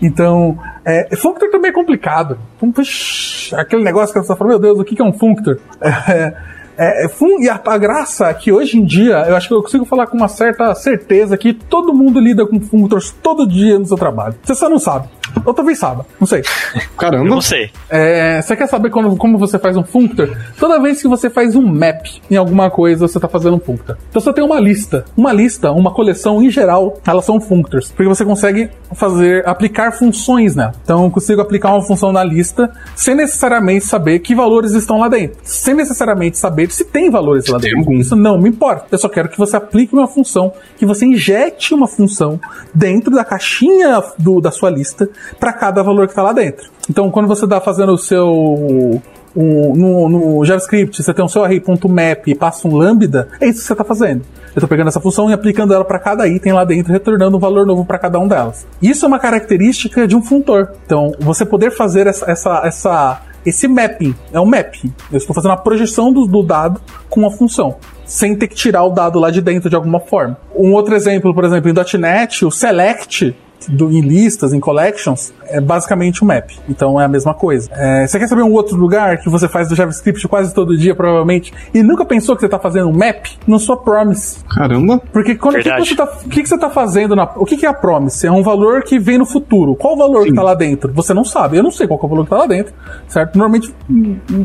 [0.00, 2.38] Então, é, functor também é complicado.
[3.56, 5.58] aquele negócio que você fala, meu Deus, o que é um functor?
[6.74, 9.52] É, é, fun, e a, a, graça é que hoje em dia, eu acho que
[9.52, 13.78] eu consigo falar com uma certa certeza que todo mundo lida com functors todo dia
[13.78, 14.34] no seu trabalho.
[14.42, 15.06] Você só não sabe.
[15.44, 16.42] Ou talvez saiba, não sei.
[16.96, 17.28] Caramba.
[17.28, 17.70] não sei.
[17.88, 20.36] É, você quer saber como, como você faz um functor?
[20.58, 23.96] Toda vez que você faz um map em alguma coisa, você está fazendo um functor.
[24.08, 25.04] Então você tem uma lista.
[25.16, 27.90] Uma lista, uma coleção em geral, elas são functors.
[27.90, 30.72] Porque você consegue fazer, aplicar funções nela.
[30.82, 35.08] Então eu consigo aplicar uma função na lista sem necessariamente saber que valores estão lá
[35.08, 35.38] dentro.
[35.42, 37.78] Sem necessariamente saber se tem valores lá dentro.
[37.78, 37.98] Algum.
[37.98, 38.86] Isso não me importa.
[38.90, 42.40] Eu só quero que você aplique uma função, que você injete uma função
[42.74, 45.08] dentro da caixinha do, da sua lista
[45.38, 46.70] para cada valor que está lá dentro.
[46.88, 49.00] Então, quando você está fazendo o seu
[49.34, 53.66] no, no, JavaScript, você tem um seu array.map e passa um lambda, é isso que
[53.66, 54.22] você está fazendo.
[54.48, 57.40] Eu estou pegando essa função e aplicando ela para cada item lá dentro, retornando um
[57.40, 58.66] valor novo para cada um delas.
[58.82, 60.72] Isso é uma característica de um funtor.
[60.84, 64.92] Então, você poder fazer essa, essa, essa esse mapping, é um mapping.
[65.10, 68.84] Eu estou fazendo a projeção do, do dado com uma função sem ter que tirar
[68.84, 70.36] o dado lá de dentro de alguma forma.
[70.54, 73.34] Um outro exemplo, por exemplo, em .NET, o select
[73.68, 76.50] do, em listas, em collections, é basicamente um map.
[76.68, 77.70] Então é a mesma coisa.
[77.72, 80.94] É, você quer saber um outro lugar que você faz do JavaScript quase todo dia,
[80.94, 83.26] provavelmente, e nunca pensou que você está fazendo um map?
[83.46, 84.38] Na sua promise.
[84.48, 85.00] Caramba.
[85.12, 87.24] Porque quando o que, que, você tá, que, que você está fazendo na.
[87.36, 88.26] O que, que é a promise?
[88.26, 89.74] É um valor que vem no futuro.
[89.74, 90.24] Qual o valor Sim.
[90.24, 90.92] que está lá dentro?
[90.92, 91.56] Você não sabe.
[91.56, 92.72] Eu não sei qual é o valor que está lá dentro.
[93.08, 93.36] Certo?
[93.36, 93.74] Normalmente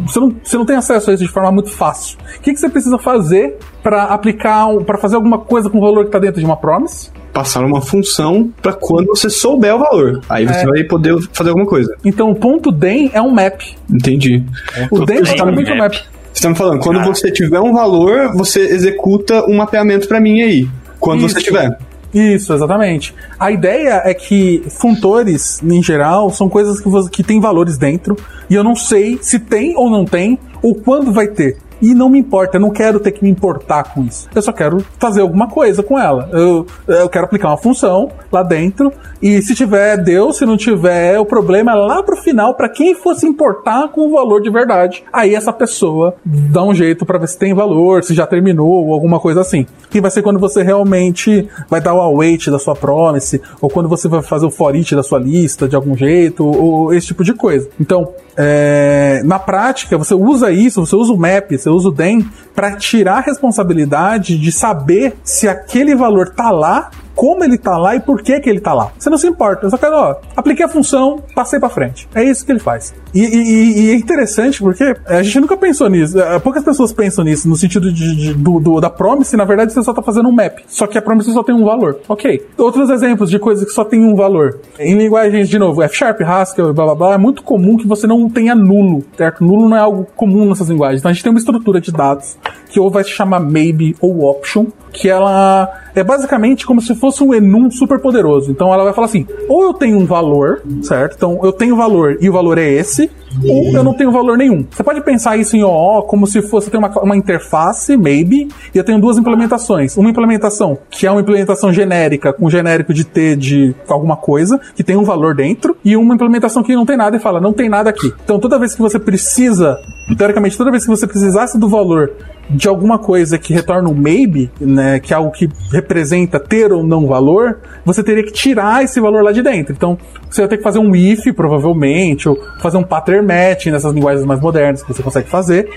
[0.05, 2.17] você não, você não tem acesso a isso de forma muito fácil.
[2.37, 6.01] O que, que você precisa fazer para aplicar, para fazer alguma coisa com o valor
[6.01, 7.11] que está dentro de uma promise?
[7.37, 10.21] Passar uma função para quando você souber o valor.
[10.27, 10.65] Aí você é.
[10.65, 11.95] vai poder fazer alguma coisa.
[12.03, 13.61] Então o ponto DEM é um map.
[13.87, 14.43] Entendi.
[14.89, 15.93] O DEM é basicamente um map.
[15.93, 16.01] Você
[16.33, 17.13] está me falando, quando Cara.
[17.13, 20.67] você tiver um valor, você executa um mapeamento para mim aí.
[20.99, 21.35] Quando Isso.
[21.35, 21.77] você tiver.
[22.11, 23.13] Isso, exatamente.
[23.39, 28.17] A ideia é que funtores, em geral, são coisas que, que têm valores dentro,
[28.49, 31.57] e eu não sei se tem ou não tem, ou quando vai ter.
[31.81, 34.27] E não me importa, eu não quero ter que me importar com isso.
[34.33, 36.29] Eu só quero fazer alguma coisa com ela.
[36.31, 38.91] Eu, eu quero aplicar uma função lá dentro.
[39.21, 40.31] E se tiver, deu.
[40.33, 44.11] Se não tiver, o problema é lá pro final, para quem fosse importar com o
[44.11, 45.03] valor de verdade.
[45.11, 48.93] Aí essa pessoa dá um jeito para ver se tem valor, se já terminou ou
[48.93, 49.65] alguma coisa assim.
[49.89, 53.89] Que vai ser quando você realmente vai dar o await da sua promise, ou quando
[53.89, 57.23] você vai fazer o for each da sua lista de algum jeito, ou esse tipo
[57.23, 57.69] de coisa.
[57.79, 62.27] Então, é, na prática, você usa isso, você usa o map, você usa o DEM
[62.55, 67.95] para tirar a responsabilidade de saber se aquele valor tá lá como ele tá lá
[67.95, 68.91] e por que que ele tá lá.
[68.97, 72.07] Você não se importa, eu só quero, ó, apliquei a função, passei para frente.
[72.13, 72.93] É isso que ele faz.
[73.11, 76.19] E, e, e, é interessante porque a gente nunca pensou nisso.
[76.19, 79.73] É, poucas pessoas pensam nisso, no sentido de, de do, do, da promise, na verdade
[79.73, 80.59] você só tá fazendo um map.
[80.67, 81.99] Só que a promise só tem um valor.
[82.07, 82.45] Ok.
[82.55, 84.59] Outros exemplos de coisas que só tem um valor.
[84.77, 88.05] Em linguagens, de novo, F Sharp, Haskell, blá blá blá, é muito comum que você
[88.05, 89.43] não tenha nulo, certo?
[89.43, 91.01] Nulo não é algo comum nessas linguagens.
[91.01, 92.37] Então a gente tem uma estrutura de dados
[92.69, 97.06] que ou vai se chamar maybe ou option, que ela é basicamente como se fosse
[97.23, 98.51] um enum super poderoso.
[98.51, 101.15] Então ela vai falar assim: ou eu tenho um valor, certo?
[101.15, 103.09] Então eu tenho valor e o valor é esse,
[103.43, 104.65] ou eu não tenho valor nenhum.
[104.69, 108.77] Você pode pensar isso em OO como se fosse ter uma, uma interface, maybe, e
[108.77, 109.97] eu tenho duas implementações.
[109.97, 114.83] Uma implementação que é uma implementação genérica, com genérico de T de alguma coisa, que
[114.83, 117.69] tem um valor dentro, e uma implementação que não tem nada e fala, não tem
[117.69, 118.13] nada aqui.
[118.23, 119.79] Então toda vez que você precisa,
[120.17, 122.11] teoricamente, toda vez que você precisasse do valor
[122.49, 126.83] de alguma coisa que retorna um maybe, né, que é algo que representa ter ou
[126.83, 129.73] não valor, você teria que tirar esse valor lá de dentro.
[129.73, 129.97] Então,
[130.29, 134.25] você vai ter que fazer um if, provavelmente, ou fazer um pattern match nessas linguagens
[134.25, 135.69] mais modernas que você consegue fazer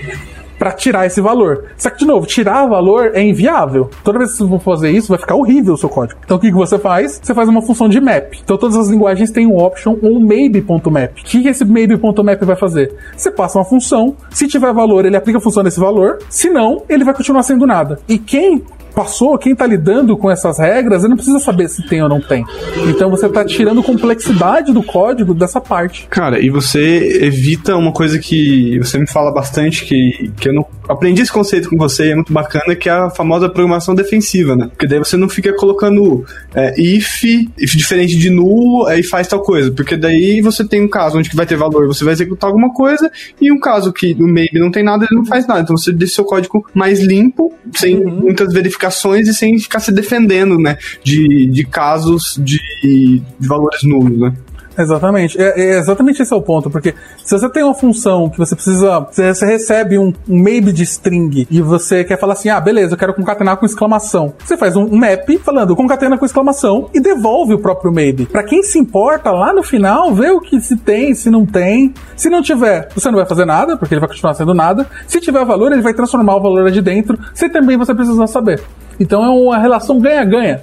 [0.61, 1.65] para tirar esse valor.
[1.75, 3.89] Só que, de novo, tirar valor é inviável.
[4.03, 6.19] Toda vez que você for fazer isso, vai ficar horrível o seu código.
[6.23, 7.19] Então, o que, que você faz?
[7.19, 8.35] Você faz uma função de map.
[8.43, 11.19] Então, todas as linguagens têm um option ou um maybe.map.
[11.19, 12.95] O que, que esse maybe.map vai fazer?
[13.17, 16.83] Você passa uma função, se tiver valor, ele aplica a função nesse valor, se não,
[16.87, 17.97] ele vai continuar sendo nada.
[18.07, 22.01] E quem passou, quem está lidando com essas regras, ele não precisa saber se tem
[22.01, 22.45] ou não tem.
[22.87, 26.07] Então você está tirando complexidade do código dessa parte.
[26.09, 30.65] Cara, e você evita uma coisa que você me fala bastante, que, que eu não
[30.91, 34.55] aprendi esse conceito com você e é muito bacana, que é a famosa programação defensiva,
[34.55, 34.67] né?
[34.67, 37.23] Porque daí você não fica colocando é, if,
[37.57, 39.71] if diferente de null, aí faz tal coisa.
[39.71, 43.11] Porque daí você tem um caso onde vai ter valor, você vai executar alguma coisa,
[43.39, 45.61] e um caso que no maybe não tem nada, ele não faz nada.
[45.61, 48.11] Então você deixa seu código mais limpo, sem uhum.
[48.11, 50.77] muitas verificações e sem ficar se defendendo, né?
[51.03, 54.33] De, de casos de, de valores nulos, né?
[54.77, 55.41] Exatamente.
[55.41, 58.55] É, é, exatamente esse é o ponto, porque se você tem uma função que você
[58.55, 59.07] precisa.
[59.11, 62.97] Você recebe um, um maybe de string e você quer falar assim: ah, beleza, eu
[62.97, 64.33] quero concatenar com exclamação.
[64.43, 68.25] Você faz um map falando concatena com exclamação e devolve o próprio maybe.
[68.25, 71.93] Para quem se importa lá no final, vê o que se tem, se não tem.
[72.15, 74.87] Se não tiver, você não vai fazer nada, porque ele vai continuar sendo nada.
[75.07, 77.17] Se tiver valor, ele vai transformar o valor de dentro.
[77.33, 78.61] Se também você precisa saber.
[78.99, 80.61] Então é uma relação ganha-ganha.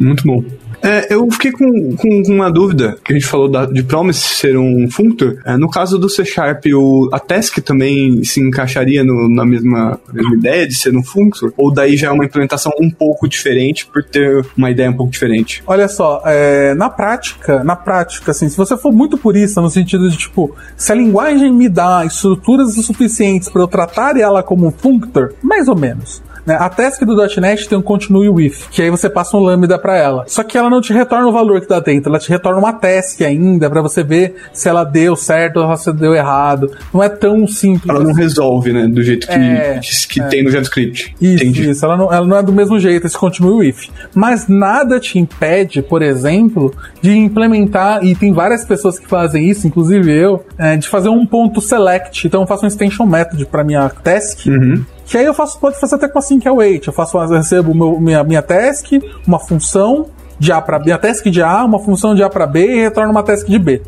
[0.00, 0.42] Muito bom.
[0.82, 4.56] É, eu fiquei com, com, uma dúvida, que a gente falou da, de Promise ser
[4.56, 5.38] um functor.
[5.44, 9.98] É, no caso do C Sharp, o, a Task também se encaixaria no, na mesma,
[10.12, 11.52] mesma ideia de ser um functor?
[11.56, 15.12] Ou daí já é uma implementação um pouco diferente por ter uma ideia um pouco
[15.12, 15.62] diferente?
[15.66, 20.10] Olha só, é, na prática, na prática, assim, se você for muito purista no sentido
[20.10, 24.70] de, tipo, se a linguagem me dá estruturas suficientes para eu tratar ela como um
[24.70, 26.22] functor, mais ou menos.
[26.46, 26.54] Né?
[26.54, 29.96] A task do .NET tem um continue with, que aí você passa um lambda para
[29.96, 30.24] ela.
[30.28, 32.72] Só que ela não te retorna o valor que tá dentro, ela te retorna uma
[32.72, 36.70] task ainda para você ver se ela deu certo ou se deu errado.
[36.94, 37.88] Não é tão simples.
[37.88, 40.26] Ela não resolve, né, do jeito que, é, que, que é.
[40.26, 41.14] tem no JavaScript.
[41.20, 41.70] Isso, Entendi.
[41.70, 41.84] isso.
[41.84, 43.88] Ela não, ela não é do mesmo jeito esse continue with.
[44.14, 49.66] Mas nada te impede, por exemplo, de implementar, e tem várias pessoas que fazem isso,
[49.66, 52.26] inclusive eu, é, de fazer um ponto select.
[52.26, 54.46] Então eu faço um extension method para minha task.
[54.46, 56.86] Uhum que aí eu faço, pode fazer até com a sync await.
[56.86, 58.92] Eu faço, eu recebo meu, minha, minha task,
[59.26, 60.06] uma função,
[60.38, 62.80] de A para B, a task de A, uma função de A para B e
[62.80, 63.80] retorna uma task de B.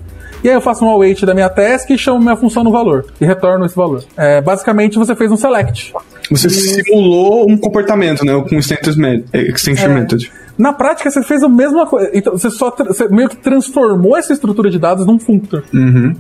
[0.42, 3.06] E aí eu faço um await da minha task e chamo minha função no valor.
[3.20, 4.04] E retorno esse valor.
[4.16, 5.92] É, basicamente, você fez um select.
[6.30, 8.32] Você simulou um comportamento, né?
[8.48, 9.02] Com extension
[9.32, 10.30] é, method.
[10.56, 12.10] Na prática, você fez a mesma coisa.
[12.14, 15.64] Então, você só você meio que transformou essa estrutura de dados num functor.
[15.74, 16.14] Uhum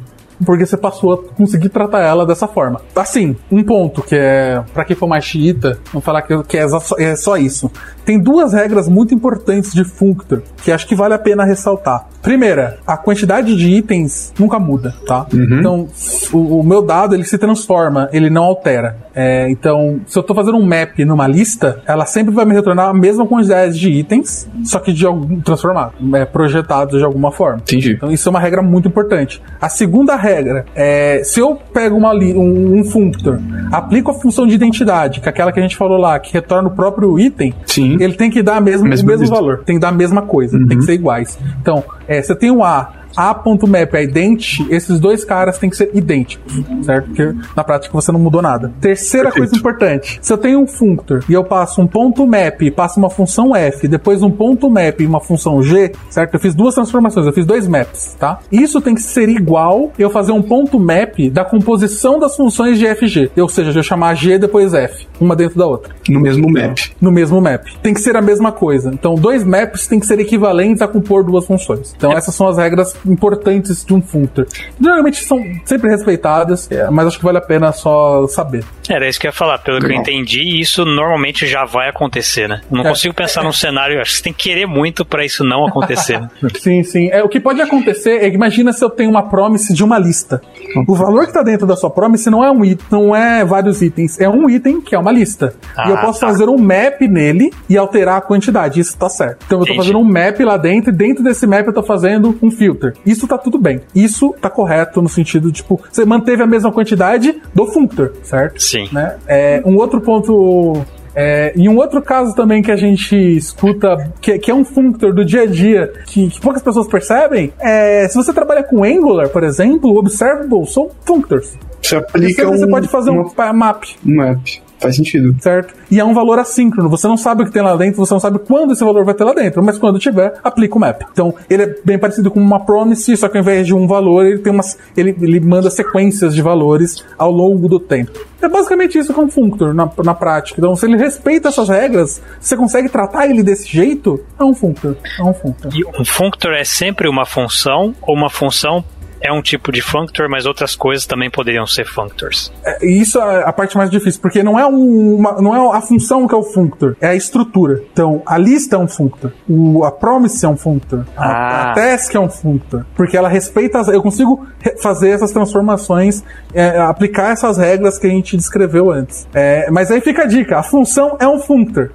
[0.44, 2.80] porque você passou a conseguir tratar ela dessa forma.
[2.94, 6.66] Assim, um ponto que é, para quem for mais xiita, vamos falar que, que é,
[6.98, 7.70] é só isso.
[8.04, 12.08] Tem duas regras muito importantes de Functor que acho que vale a pena ressaltar.
[12.22, 15.26] Primeira, a quantidade de itens nunca muda, tá?
[15.32, 15.58] Uhum.
[15.58, 15.88] Então,
[16.32, 18.96] o, o, meu dado ele se transforma, ele não altera.
[19.14, 22.88] É, então, se eu tô fazendo um map numa lista, ela sempre vai me retornar
[22.88, 27.58] a mesma quantidade de itens, só que de algum transformado, é, projetados de alguma forma.
[27.58, 27.92] Entendi.
[27.92, 29.42] Então, isso é uma regra muito importante.
[29.60, 33.38] A segunda regra é, se eu pego uma, um, um functor,
[33.72, 36.68] aplico a função de identidade, que é aquela que a gente falou lá, que retorna
[36.68, 39.88] o próprio item, Sim ele tem que dar mesmo, o mesmo valor, tem que dar
[39.88, 40.66] a mesma coisa, uhum.
[40.66, 41.38] tem que ser iguais.
[41.60, 45.90] Então, é, você tem um A a.map é ident, esses dois caras têm que ser
[45.92, 46.52] idênticos,
[46.82, 47.06] certo?
[47.06, 48.72] Porque na prática você não mudou nada.
[48.80, 49.48] Terceira Perfeito.
[49.48, 53.10] coisa importante: se eu tenho um functor e eu passo um ponto map, passo uma
[53.10, 56.34] função f, depois um ponto map e uma função g, certo?
[56.34, 58.38] Eu fiz duas transformações, eu fiz dois maps, tá?
[58.52, 62.86] Isso tem que ser igual eu fazer um ponto map da composição das funções de
[62.86, 65.92] fg, ou seja, eu chamar g depois f, uma dentro da outra.
[66.08, 66.78] No mesmo map.
[67.00, 67.66] No mesmo map.
[67.82, 68.90] Tem que ser a mesma coisa.
[68.92, 71.94] Então, dois maps têm que ser equivalentes a compor duas funções.
[71.96, 74.46] Então, essas são as regras importantes de um functor.
[74.80, 78.64] Geralmente são sempre respeitadas, é, mas acho que vale a pena só saber.
[78.88, 79.58] Era isso que eu ia falar.
[79.58, 80.02] Pelo Legal.
[80.02, 82.60] que eu entendi, isso normalmente já vai acontecer, né?
[82.70, 85.24] Não é, consigo pensar é, num cenário, acho que você tem que querer muito para
[85.24, 86.20] isso não acontecer.
[86.20, 86.28] Né?
[86.58, 87.08] sim, sim.
[87.10, 89.98] É, o que pode acontecer é que imagina se eu tenho uma promise de uma
[89.98, 90.40] lista.
[90.86, 93.82] O valor que está dentro da sua promise não é um item, não é vários
[93.82, 95.54] itens, é um item que é uma lista.
[95.76, 96.28] Ah, e eu ah, posso tá.
[96.28, 98.80] fazer um map nele e alterar a quantidade.
[98.80, 99.44] Isso está certo.
[99.46, 102.38] Então eu estou fazendo um map lá dentro e dentro desse map eu estou fazendo
[102.42, 102.50] um
[102.88, 103.02] filter.
[103.06, 103.80] Isso tá tudo bem.
[103.94, 108.62] Isso tá correto no sentido, tipo, você manteve a mesma quantidade do functor, certo?
[108.62, 108.88] Sim.
[108.92, 109.16] Né?
[109.26, 110.84] É, um outro ponto
[111.14, 115.12] é, e um outro caso também que a gente escuta, que, que é um functor
[115.12, 119.28] do dia a dia, que, que, poucas pessoas percebem, é se você trabalha com Angular,
[119.28, 121.56] por exemplo, observables são functors.
[121.82, 123.84] Você aplica você, um, você pode fazer uma, um map.
[124.04, 124.38] Um map.
[124.80, 125.34] Faz sentido.
[125.40, 125.74] Certo?
[125.90, 126.88] E é um valor assíncrono.
[126.88, 129.14] Você não sabe o que tem lá dentro, você não sabe quando esse valor vai
[129.14, 131.02] ter lá dentro, mas quando tiver, aplica o map.
[131.12, 134.24] Então, ele é bem parecido com uma promise, só que ao invés de um valor,
[134.24, 134.78] ele tem umas.
[134.96, 138.18] Ele, ele manda sequências de valores ao longo do tempo.
[138.40, 140.60] É basicamente isso com o functor na, na prática.
[140.60, 144.96] Então, se ele respeita essas regras, você consegue tratar ele desse jeito, é um functor.
[145.18, 145.72] É um functor.
[145.74, 148.84] E um functor é sempre uma função ou uma função
[149.20, 152.52] é um tipo de functor, mas outras coisas também poderiam ser functors.
[152.64, 156.26] É, isso é a parte mais difícil, porque não é, uma, não é a função
[156.26, 157.82] que é o functor, é a estrutura.
[157.92, 161.70] Então, a lista é um functor, o, a promise é um functor, a, ah.
[161.70, 164.46] a task é um functor, porque ela respeita, as, eu consigo
[164.82, 166.22] fazer essas transformações,
[166.54, 169.26] é, aplicar essas regras que a gente descreveu antes.
[169.34, 171.90] É, mas aí fica a dica, a função é um functor.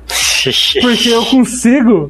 [0.82, 2.10] Porque eu consigo.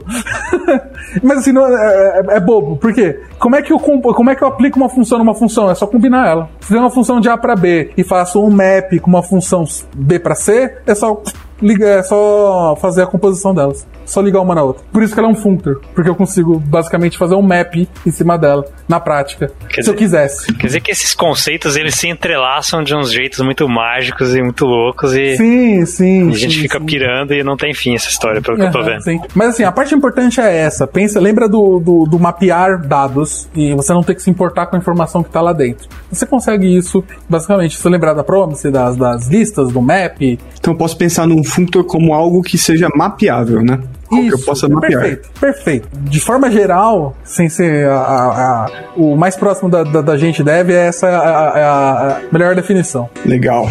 [1.21, 2.77] Mas assim, não, é, é, é, bobo.
[2.77, 3.19] Por quê?
[3.37, 5.69] Como é, que eu, como é que eu aplico uma função numa função?
[5.69, 6.49] É só combinar ela.
[6.61, 9.65] Se fizer uma função de A para B e faço um map com uma função
[9.95, 11.21] B para C, é só
[11.61, 13.87] liga, é só fazer a composição delas.
[14.05, 14.83] Só ligar uma na outra.
[14.91, 15.81] Por isso que ela é um functor.
[15.93, 19.51] Porque eu consigo basicamente fazer um map em cima dela, na prática.
[19.69, 20.53] Quer se dizer, eu quisesse.
[20.53, 24.65] Quer dizer que esses conceitos eles se entrelaçam de uns jeitos muito mágicos e muito
[24.65, 25.13] loucos.
[25.13, 26.29] E, sim, sim.
[26.29, 26.85] E a gente sim, fica sim.
[26.85, 29.01] pirando e não tem fim essa história, pelo que eu tô vendo.
[29.01, 29.21] Sim.
[29.33, 30.85] Mas assim, a parte importante é essa.
[30.87, 34.75] Pensa, lembra do, do, do mapear dados e você não ter que se importar com
[34.75, 35.87] a informação que está lá dentro.
[36.11, 40.21] Você consegue isso, basicamente, se lembrar da promise, das, das listas, do map.
[40.21, 43.79] Então eu posso pensar num functor como algo que seja mapeável, né?
[44.19, 45.01] Isso, que eu possa mapear.
[45.01, 45.87] Perfeito, perfeito.
[45.93, 50.43] De forma geral, sem ser a, a, a, o mais próximo da, da, da, gente
[50.43, 53.09] deve, é essa a, a melhor definição.
[53.25, 53.69] Legal.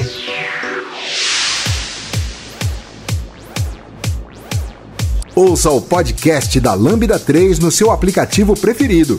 [5.35, 9.19] Ouça o podcast da Lambda 3 no seu aplicativo preferido.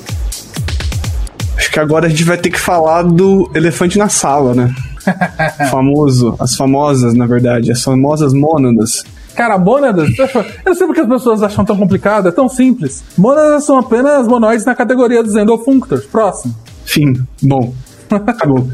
[1.57, 4.75] Acho que agora a gente vai ter que falar do elefante na sala, né?
[5.69, 9.03] famoso, as famosas, na verdade, as famosas mônadas.
[9.35, 13.03] Cara, mônadas, eu não sei porque as pessoas acham tão complicado, é tão simples.
[13.17, 16.05] Mônadas são apenas monoides na categoria dos endofunctors.
[16.05, 16.55] Próximo.
[16.85, 17.73] Sim, bom.
[18.09, 18.67] Acabou.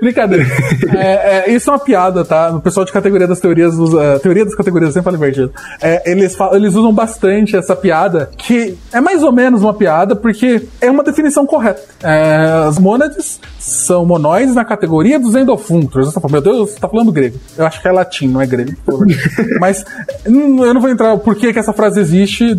[0.00, 0.46] Brincadeira.
[0.92, 2.50] É, é, isso é uma piada, tá?
[2.50, 4.18] O pessoal de categoria das teorias usa.
[4.20, 5.52] Teoria das categorias, sempre falo invertido.
[5.80, 10.16] É, eles, falam, eles usam bastante essa piada, que é mais ou menos uma piada,
[10.16, 11.80] porque é uma definição correta.
[12.02, 16.12] É, as mônades são monóides na categoria dos endofunctors.
[16.12, 17.38] Tá meu Deus, você tá falando grego.
[17.56, 18.72] Eu acho que é latim, não é grego.
[19.60, 19.84] mas
[20.26, 22.58] hum, eu não vou entrar por que, que essa frase existe,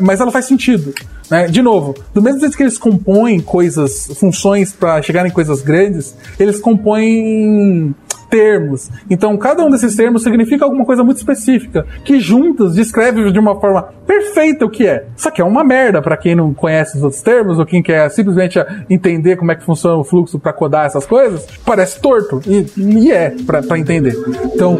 [0.00, 0.92] mas ela faz sentido.
[1.32, 1.46] Né?
[1.46, 6.14] De novo, do mesmo jeito que eles compõem coisas, funções para chegar em coisas grandes,
[6.38, 7.94] eles compõem
[8.32, 8.90] termos.
[9.10, 13.60] Então, cada um desses termos significa alguma coisa muito específica, que juntas descreve de uma
[13.60, 15.04] forma perfeita o que é.
[15.14, 18.08] Só que é uma merda para quem não conhece os outros termos, ou quem quer
[18.10, 18.58] simplesmente
[18.88, 22.40] entender como é que funciona o fluxo para codar essas coisas, parece torto.
[22.46, 24.16] E, e é, para entender.
[24.44, 24.78] Então,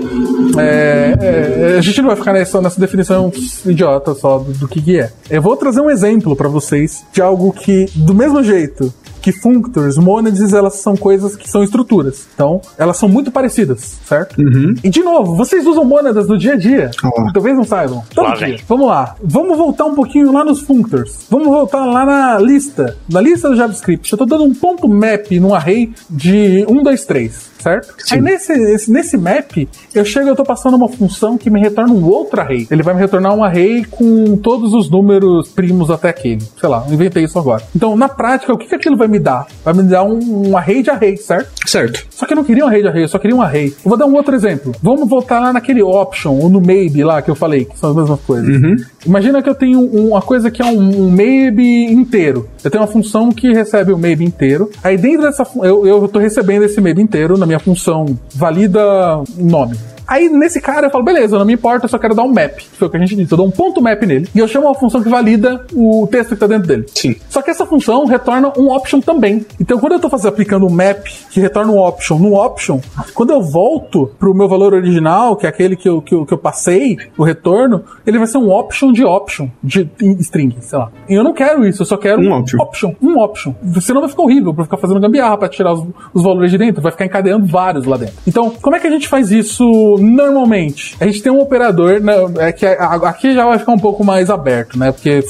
[0.58, 3.30] é, é, a gente não vai ficar nessa, nessa definição
[3.66, 5.10] idiota só do, do que, que é.
[5.28, 8.92] Eu vou trazer um exemplo para vocês de algo que, do mesmo jeito
[9.22, 12.26] que functors, mônades, elas são coisas que são estruturas.
[12.34, 14.38] Então, elas são muito parecidas, certo?
[14.40, 14.74] Uhum.
[14.82, 16.90] E de novo, vocês usam mônadas no dia a dia?
[17.04, 17.32] Oh.
[17.32, 18.02] Talvez não saibam.
[18.14, 18.58] Todo lá dia.
[18.68, 19.14] Vamos lá.
[19.22, 21.26] Vamos voltar um pouquinho lá nos functors.
[21.30, 22.96] Vamos voltar lá na lista.
[23.08, 24.12] Na lista do JavaScript.
[24.12, 27.94] Eu tô dando um ponto map num array de 1, 2, 3 certo?
[27.98, 28.16] Sim.
[28.16, 31.60] Aí nesse, esse, nesse map, eu chego e eu tô passando uma função que me
[31.60, 32.66] retorna um outro array.
[32.70, 36.42] Ele vai me retornar um array com todos os números primos até aquele.
[36.58, 37.62] Sei lá, inventei isso agora.
[37.74, 39.46] Então, na prática, o que, que aquilo vai me dar?
[39.64, 41.50] Vai me dar um, um array de array, certo?
[41.66, 42.04] Certo.
[42.10, 43.68] Só que eu não queria um array de array, eu só queria um array.
[43.68, 44.72] Eu vou dar um outro exemplo.
[44.82, 47.96] Vamos voltar lá naquele option, ou no maybe lá que eu falei, que são as
[47.96, 48.48] mesmas coisas.
[48.48, 48.76] Uhum.
[49.06, 52.48] Imagina que eu tenho uma coisa que é um, um maybe inteiro.
[52.62, 54.70] Eu tenho uma função que recebe o maybe inteiro.
[54.82, 59.44] Aí dentro dessa eu, eu tô recebendo esse maybe inteiro na minha função valida um
[59.46, 59.76] nome.
[60.12, 62.60] Aí nesse cara eu falo, beleza, não me importa, eu só quero dar um map.
[62.74, 63.32] Foi o que a gente disse.
[63.32, 66.34] Eu dou um ponto map nele e eu chamo uma função que valida o texto
[66.34, 66.84] que tá dentro dele.
[66.94, 67.16] Sim.
[67.30, 69.46] Só que essa função retorna um option também.
[69.58, 72.78] Então quando eu tô fazendo, aplicando um map que retorna um option no option,
[73.14, 76.34] quando eu volto pro meu valor original, que é aquele que eu, que eu, que
[76.34, 79.88] eu passei, o retorno, ele vai ser um option de option, de
[80.18, 80.92] string, sei lá.
[81.08, 82.60] E eu não quero isso, eu só quero um option.
[82.60, 83.54] option um option.
[83.80, 86.82] Senão vai ficar horrível pra ficar fazendo gambiarra pra tirar os, os valores de dentro,
[86.82, 88.16] vai ficar encadeando vários lá dentro.
[88.26, 92.14] Então, como é que a gente faz isso normalmente, a gente tem um operador, né,
[92.38, 94.92] é que aqui já vai ficar um pouco mais aberto, né?
[94.92, 95.22] Porque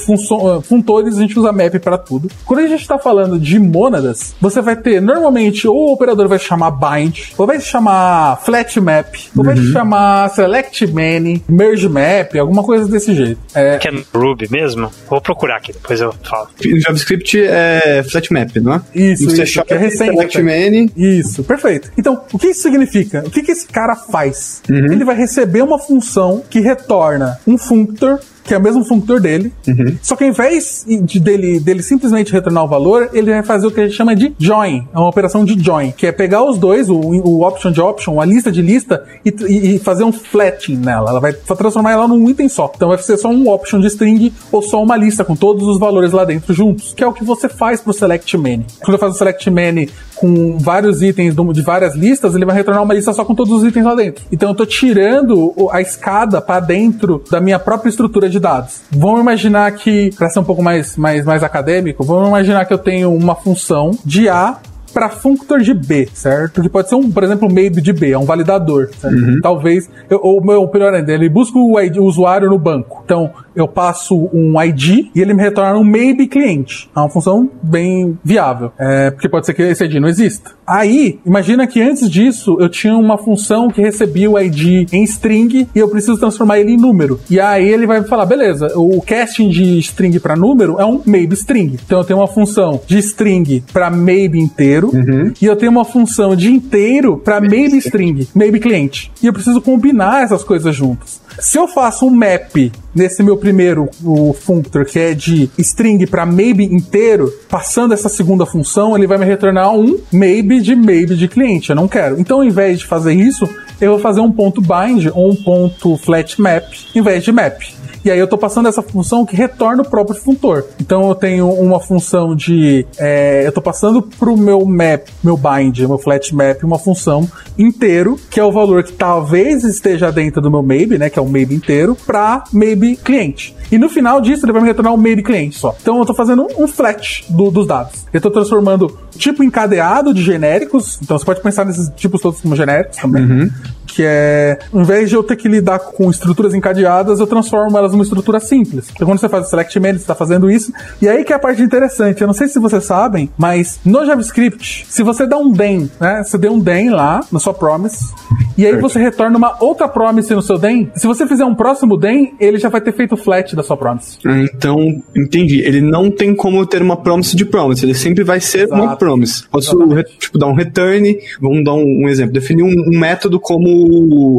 [0.63, 2.29] funtores a gente usa map para tudo.
[2.45, 6.39] Quando a gente está falando de mônadas, você vai ter normalmente ou o operador vai
[6.39, 9.53] chamar bind, ou vai chamar flat map, ou uhum.
[9.53, 13.39] vai chamar select many, merge map, alguma coisa desse jeito.
[13.53, 13.77] É...
[13.77, 14.91] Que é Ruby mesmo?
[15.09, 16.47] Vou procurar aqui, depois eu falo.
[16.63, 18.81] No JavaScript é flat map, não é?
[18.95, 20.13] Isso, isso, que é recente.
[20.13, 20.91] Select many.
[20.95, 21.91] Isso, perfeito.
[21.97, 23.23] Então, o que isso significa?
[23.25, 24.61] O que, que esse cara faz?
[24.69, 24.91] Uhum.
[24.91, 29.53] Ele vai receber uma função que retorna um functor que é o mesmo functor dele.
[29.67, 29.97] Uhum.
[30.01, 33.71] Só que ao invés de dele, dele simplesmente retornar o valor, ele vai fazer o
[33.71, 34.87] que a gente chama de join.
[34.93, 38.19] É uma operação de join, que é pegar os dois, o, o option de option,
[38.19, 41.09] a lista de lista, e, e, fazer um flatting nela.
[41.09, 42.71] Ela vai transformar ela num item só.
[42.75, 45.79] Então vai ser só um option de string ou só uma lista com todos os
[45.79, 48.65] valores lá dentro juntos, que é o que você faz pro select many.
[48.79, 52.83] Quando eu faço o select many com vários itens de várias listas, ele vai retornar
[52.83, 54.23] uma lista só com todos os itens lá dentro.
[54.31, 58.81] Então eu tô tirando a escada para dentro da minha própria estrutura de dados.
[58.91, 62.77] Vamos imaginar que, para ser um pouco mais, mais, mais acadêmico, vamos imaginar que eu
[62.77, 64.57] tenho uma função de A
[64.93, 66.61] para functor de B, certo?
[66.61, 69.15] Que pode ser um, por exemplo, um maybe de B, é um validador, certo?
[69.15, 69.39] Uhum.
[69.41, 73.01] Talvez, eu, ou, ou pior ainda, ele busca o, ID, o usuário no banco.
[73.03, 76.89] Então, eu passo um ID e ele me retorna um maybe cliente.
[76.95, 78.71] É uma função bem viável.
[78.77, 80.51] É, porque pode ser que esse ID não exista.
[80.65, 85.67] Aí, imagina que antes disso eu tinha uma função que recebia o ID em string
[85.73, 87.19] e eu preciso transformar ele em número.
[87.29, 91.33] E aí ele vai falar, beleza, o casting de string para número é um maybe
[91.33, 91.77] string.
[91.85, 95.33] Então eu tenho uma função de string para maybe inteiro uhum.
[95.41, 99.11] e eu tenho uma função de inteiro para maybe string, maybe cliente.
[99.21, 101.21] E eu preciso combinar essas coisas juntas.
[101.39, 106.25] Se eu faço um map nesse meu primeiro o functor, que é de string para
[106.25, 111.27] maybe inteiro, passando essa segunda função, ele vai me retornar um maybe de maybe de
[111.27, 111.71] cliente.
[111.71, 112.19] Eu não quero.
[112.19, 113.49] Então, ao invés de fazer isso,
[113.81, 116.63] eu vou fazer um ponto bind ou um ponto flat map
[116.93, 117.61] em vez de map.
[118.03, 120.65] E aí eu estou passando essa função que retorna o próprio funtor.
[120.79, 122.85] Então eu tenho uma função de.
[122.97, 127.29] É, eu estou passando para o meu map, meu bind, meu flat map, uma função
[127.57, 131.09] inteiro, que é o valor que talvez esteja dentro do meu maybe, né?
[131.09, 133.55] Que é o maybe inteiro, para maybe cliente.
[133.71, 135.75] E no final disso ele vai me retornar um maybe cliente só.
[135.81, 138.05] Então eu estou fazendo um flat do, dos dados.
[138.11, 140.99] Eu estou transformando tipo encadeado de genéricos.
[141.01, 143.23] Então você pode pensar nesses tipos todos como genéricos também.
[143.23, 143.49] Uhum
[143.93, 147.91] que é, ao invés de eu ter que lidar com estruturas encadeadas, eu transformo elas
[147.91, 148.89] numa estrutura simples.
[148.93, 150.73] Então quando você faz o select menu, você está fazendo isso.
[151.01, 152.21] E aí que é a parte interessante.
[152.21, 156.23] Eu não sei se vocês sabem, mas no JavaScript, se você dá um den, né?
[156.23, 158.11] Você deu um den lá na sua promise,
[158.57, 160.91] e aí você retorna uma outra promise no seu den.
[160.95, 163.75] Se você fizer um próximo den, ele já vai ter feito o flat da sua
[163.75, 164.17] promise.
[164.25, 164.77] Ah, então,
[165.15, 165.61] entendi.
[165.61, 167.85] Ele não tem como ter uma promise de promise.
[167.85, 168.81] Ele sempre vai ser Exato.
[168.81, 169.43] uma promise.
[169.49, 169.75] Posso,
[170.19, 171.17] tipo, dar um return.
[171.41, 172.33] Vamos dar um, um exemplo.
[172.33, 173.82] Definir um, um, método como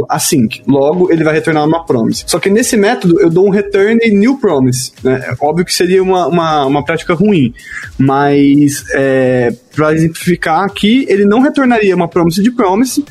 [0.08, 0.62] async.
[0.66, 2.24] Logo, ele vai retornar uma promise.
[2.26, 4.92] Só que nesse método, eu dou um return new promise.
[5.02, 5.24] Né?
[5.28, 7.52] É óbvio que seria uma, uma, uma prática ruim.
[7.98, 13.04] Mas, é, para exemplificar aqui, ele não retornaria uma promise de promise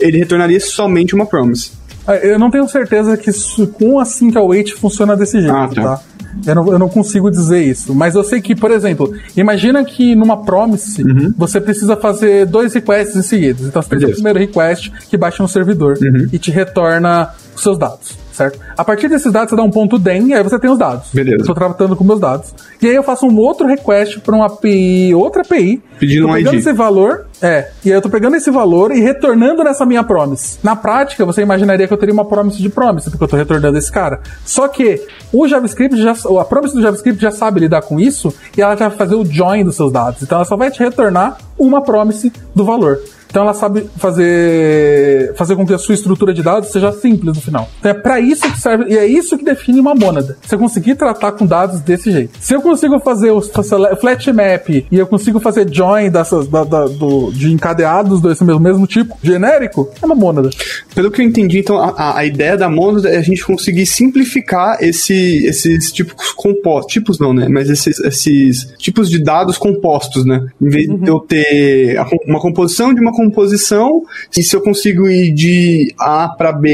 [0.00, 1.72] ele retornaria somente uma promise.
[2.08, 5.68] É, eu não tenho certeza que isso, com a sync await funciona desse jeito, ah,
[5.68, 5.82] tá?
[5.82, 6.02] tá?
[6.46, 7.94] Eu não, eu não consigo dizer isso.
[7.94, 11.32] Mas eu sei que, por exemplo, imagina que numa promise uhum.
[11.36, 13.62] você precisa fazer dois requests em seguida.
[13.62, 16.28] Então você faz o primeiro request que baixa no servidor uhum.
[16.32, 18.58] e te retorna os seus dados certo?
[18.76, 21.10] A partir desses dados, você dá um ponto DEM e aí você tem os dados.
[21.12, 21.42] Beleza.
[21.42, 22.54] Estou tratando com meus dados.
[22.80, 25.82] E aí eu faço um outro request para uma API, outra API.
[25.98, 26.60] Pedindo um pegando ID.
[26.60, 27.68] esse valor, é.
[27.84, 30.58] E aí eu tô pegando esse valor e retornando nessa minha promise.
[30.62, 33.76] Na prática, você imaginaria que eu teria uma promise de promise, porque eu tô retornando
[33.76, 34.20] esse cara.
[34.44, 38.62] Só que o JavaScript já, a promise do JavaScript já sabe lidar com isso e
[38.62, 40.22] ela já vai fazer o join dos seus dados.
[40.22, 43.00] Então ela só vai te retornar uma promise do valor.
[43.30, 47.40] Então ela sabe fazer fazer com que a sua estrutura de dados seja simples no
[47.40, 47.68] final.
[47.78, 50.36] Então é para isso que serve e é isso que define uma mônada.
[50.50, 52.36] Eu conseguir tratar com dados desse jeito.
[52.40, 56.86] Se eu consigo fazer o flat map e eu consigo fazer join dessas da, da,
[56.86, 60.50] do, de encadeados desse mesmo, mesmo tipo genérico, é uma mônada.
[60.94, 64.78] Pelo que eu entendi, então a, a ideia da mônada é a gente conseguir simplificar
[64.80, 67.48] esse, esses tipos compostos, tipos não, né?
[67.48, 70.46] Mas esses, esses tipos de dados compostos, né?
[70.60, 70.98] Em vez uhum.
[70.98, 74.02] de eu ter uma composição de uma composição,
[74.36, 76.72] e se eu consigo ir de A para B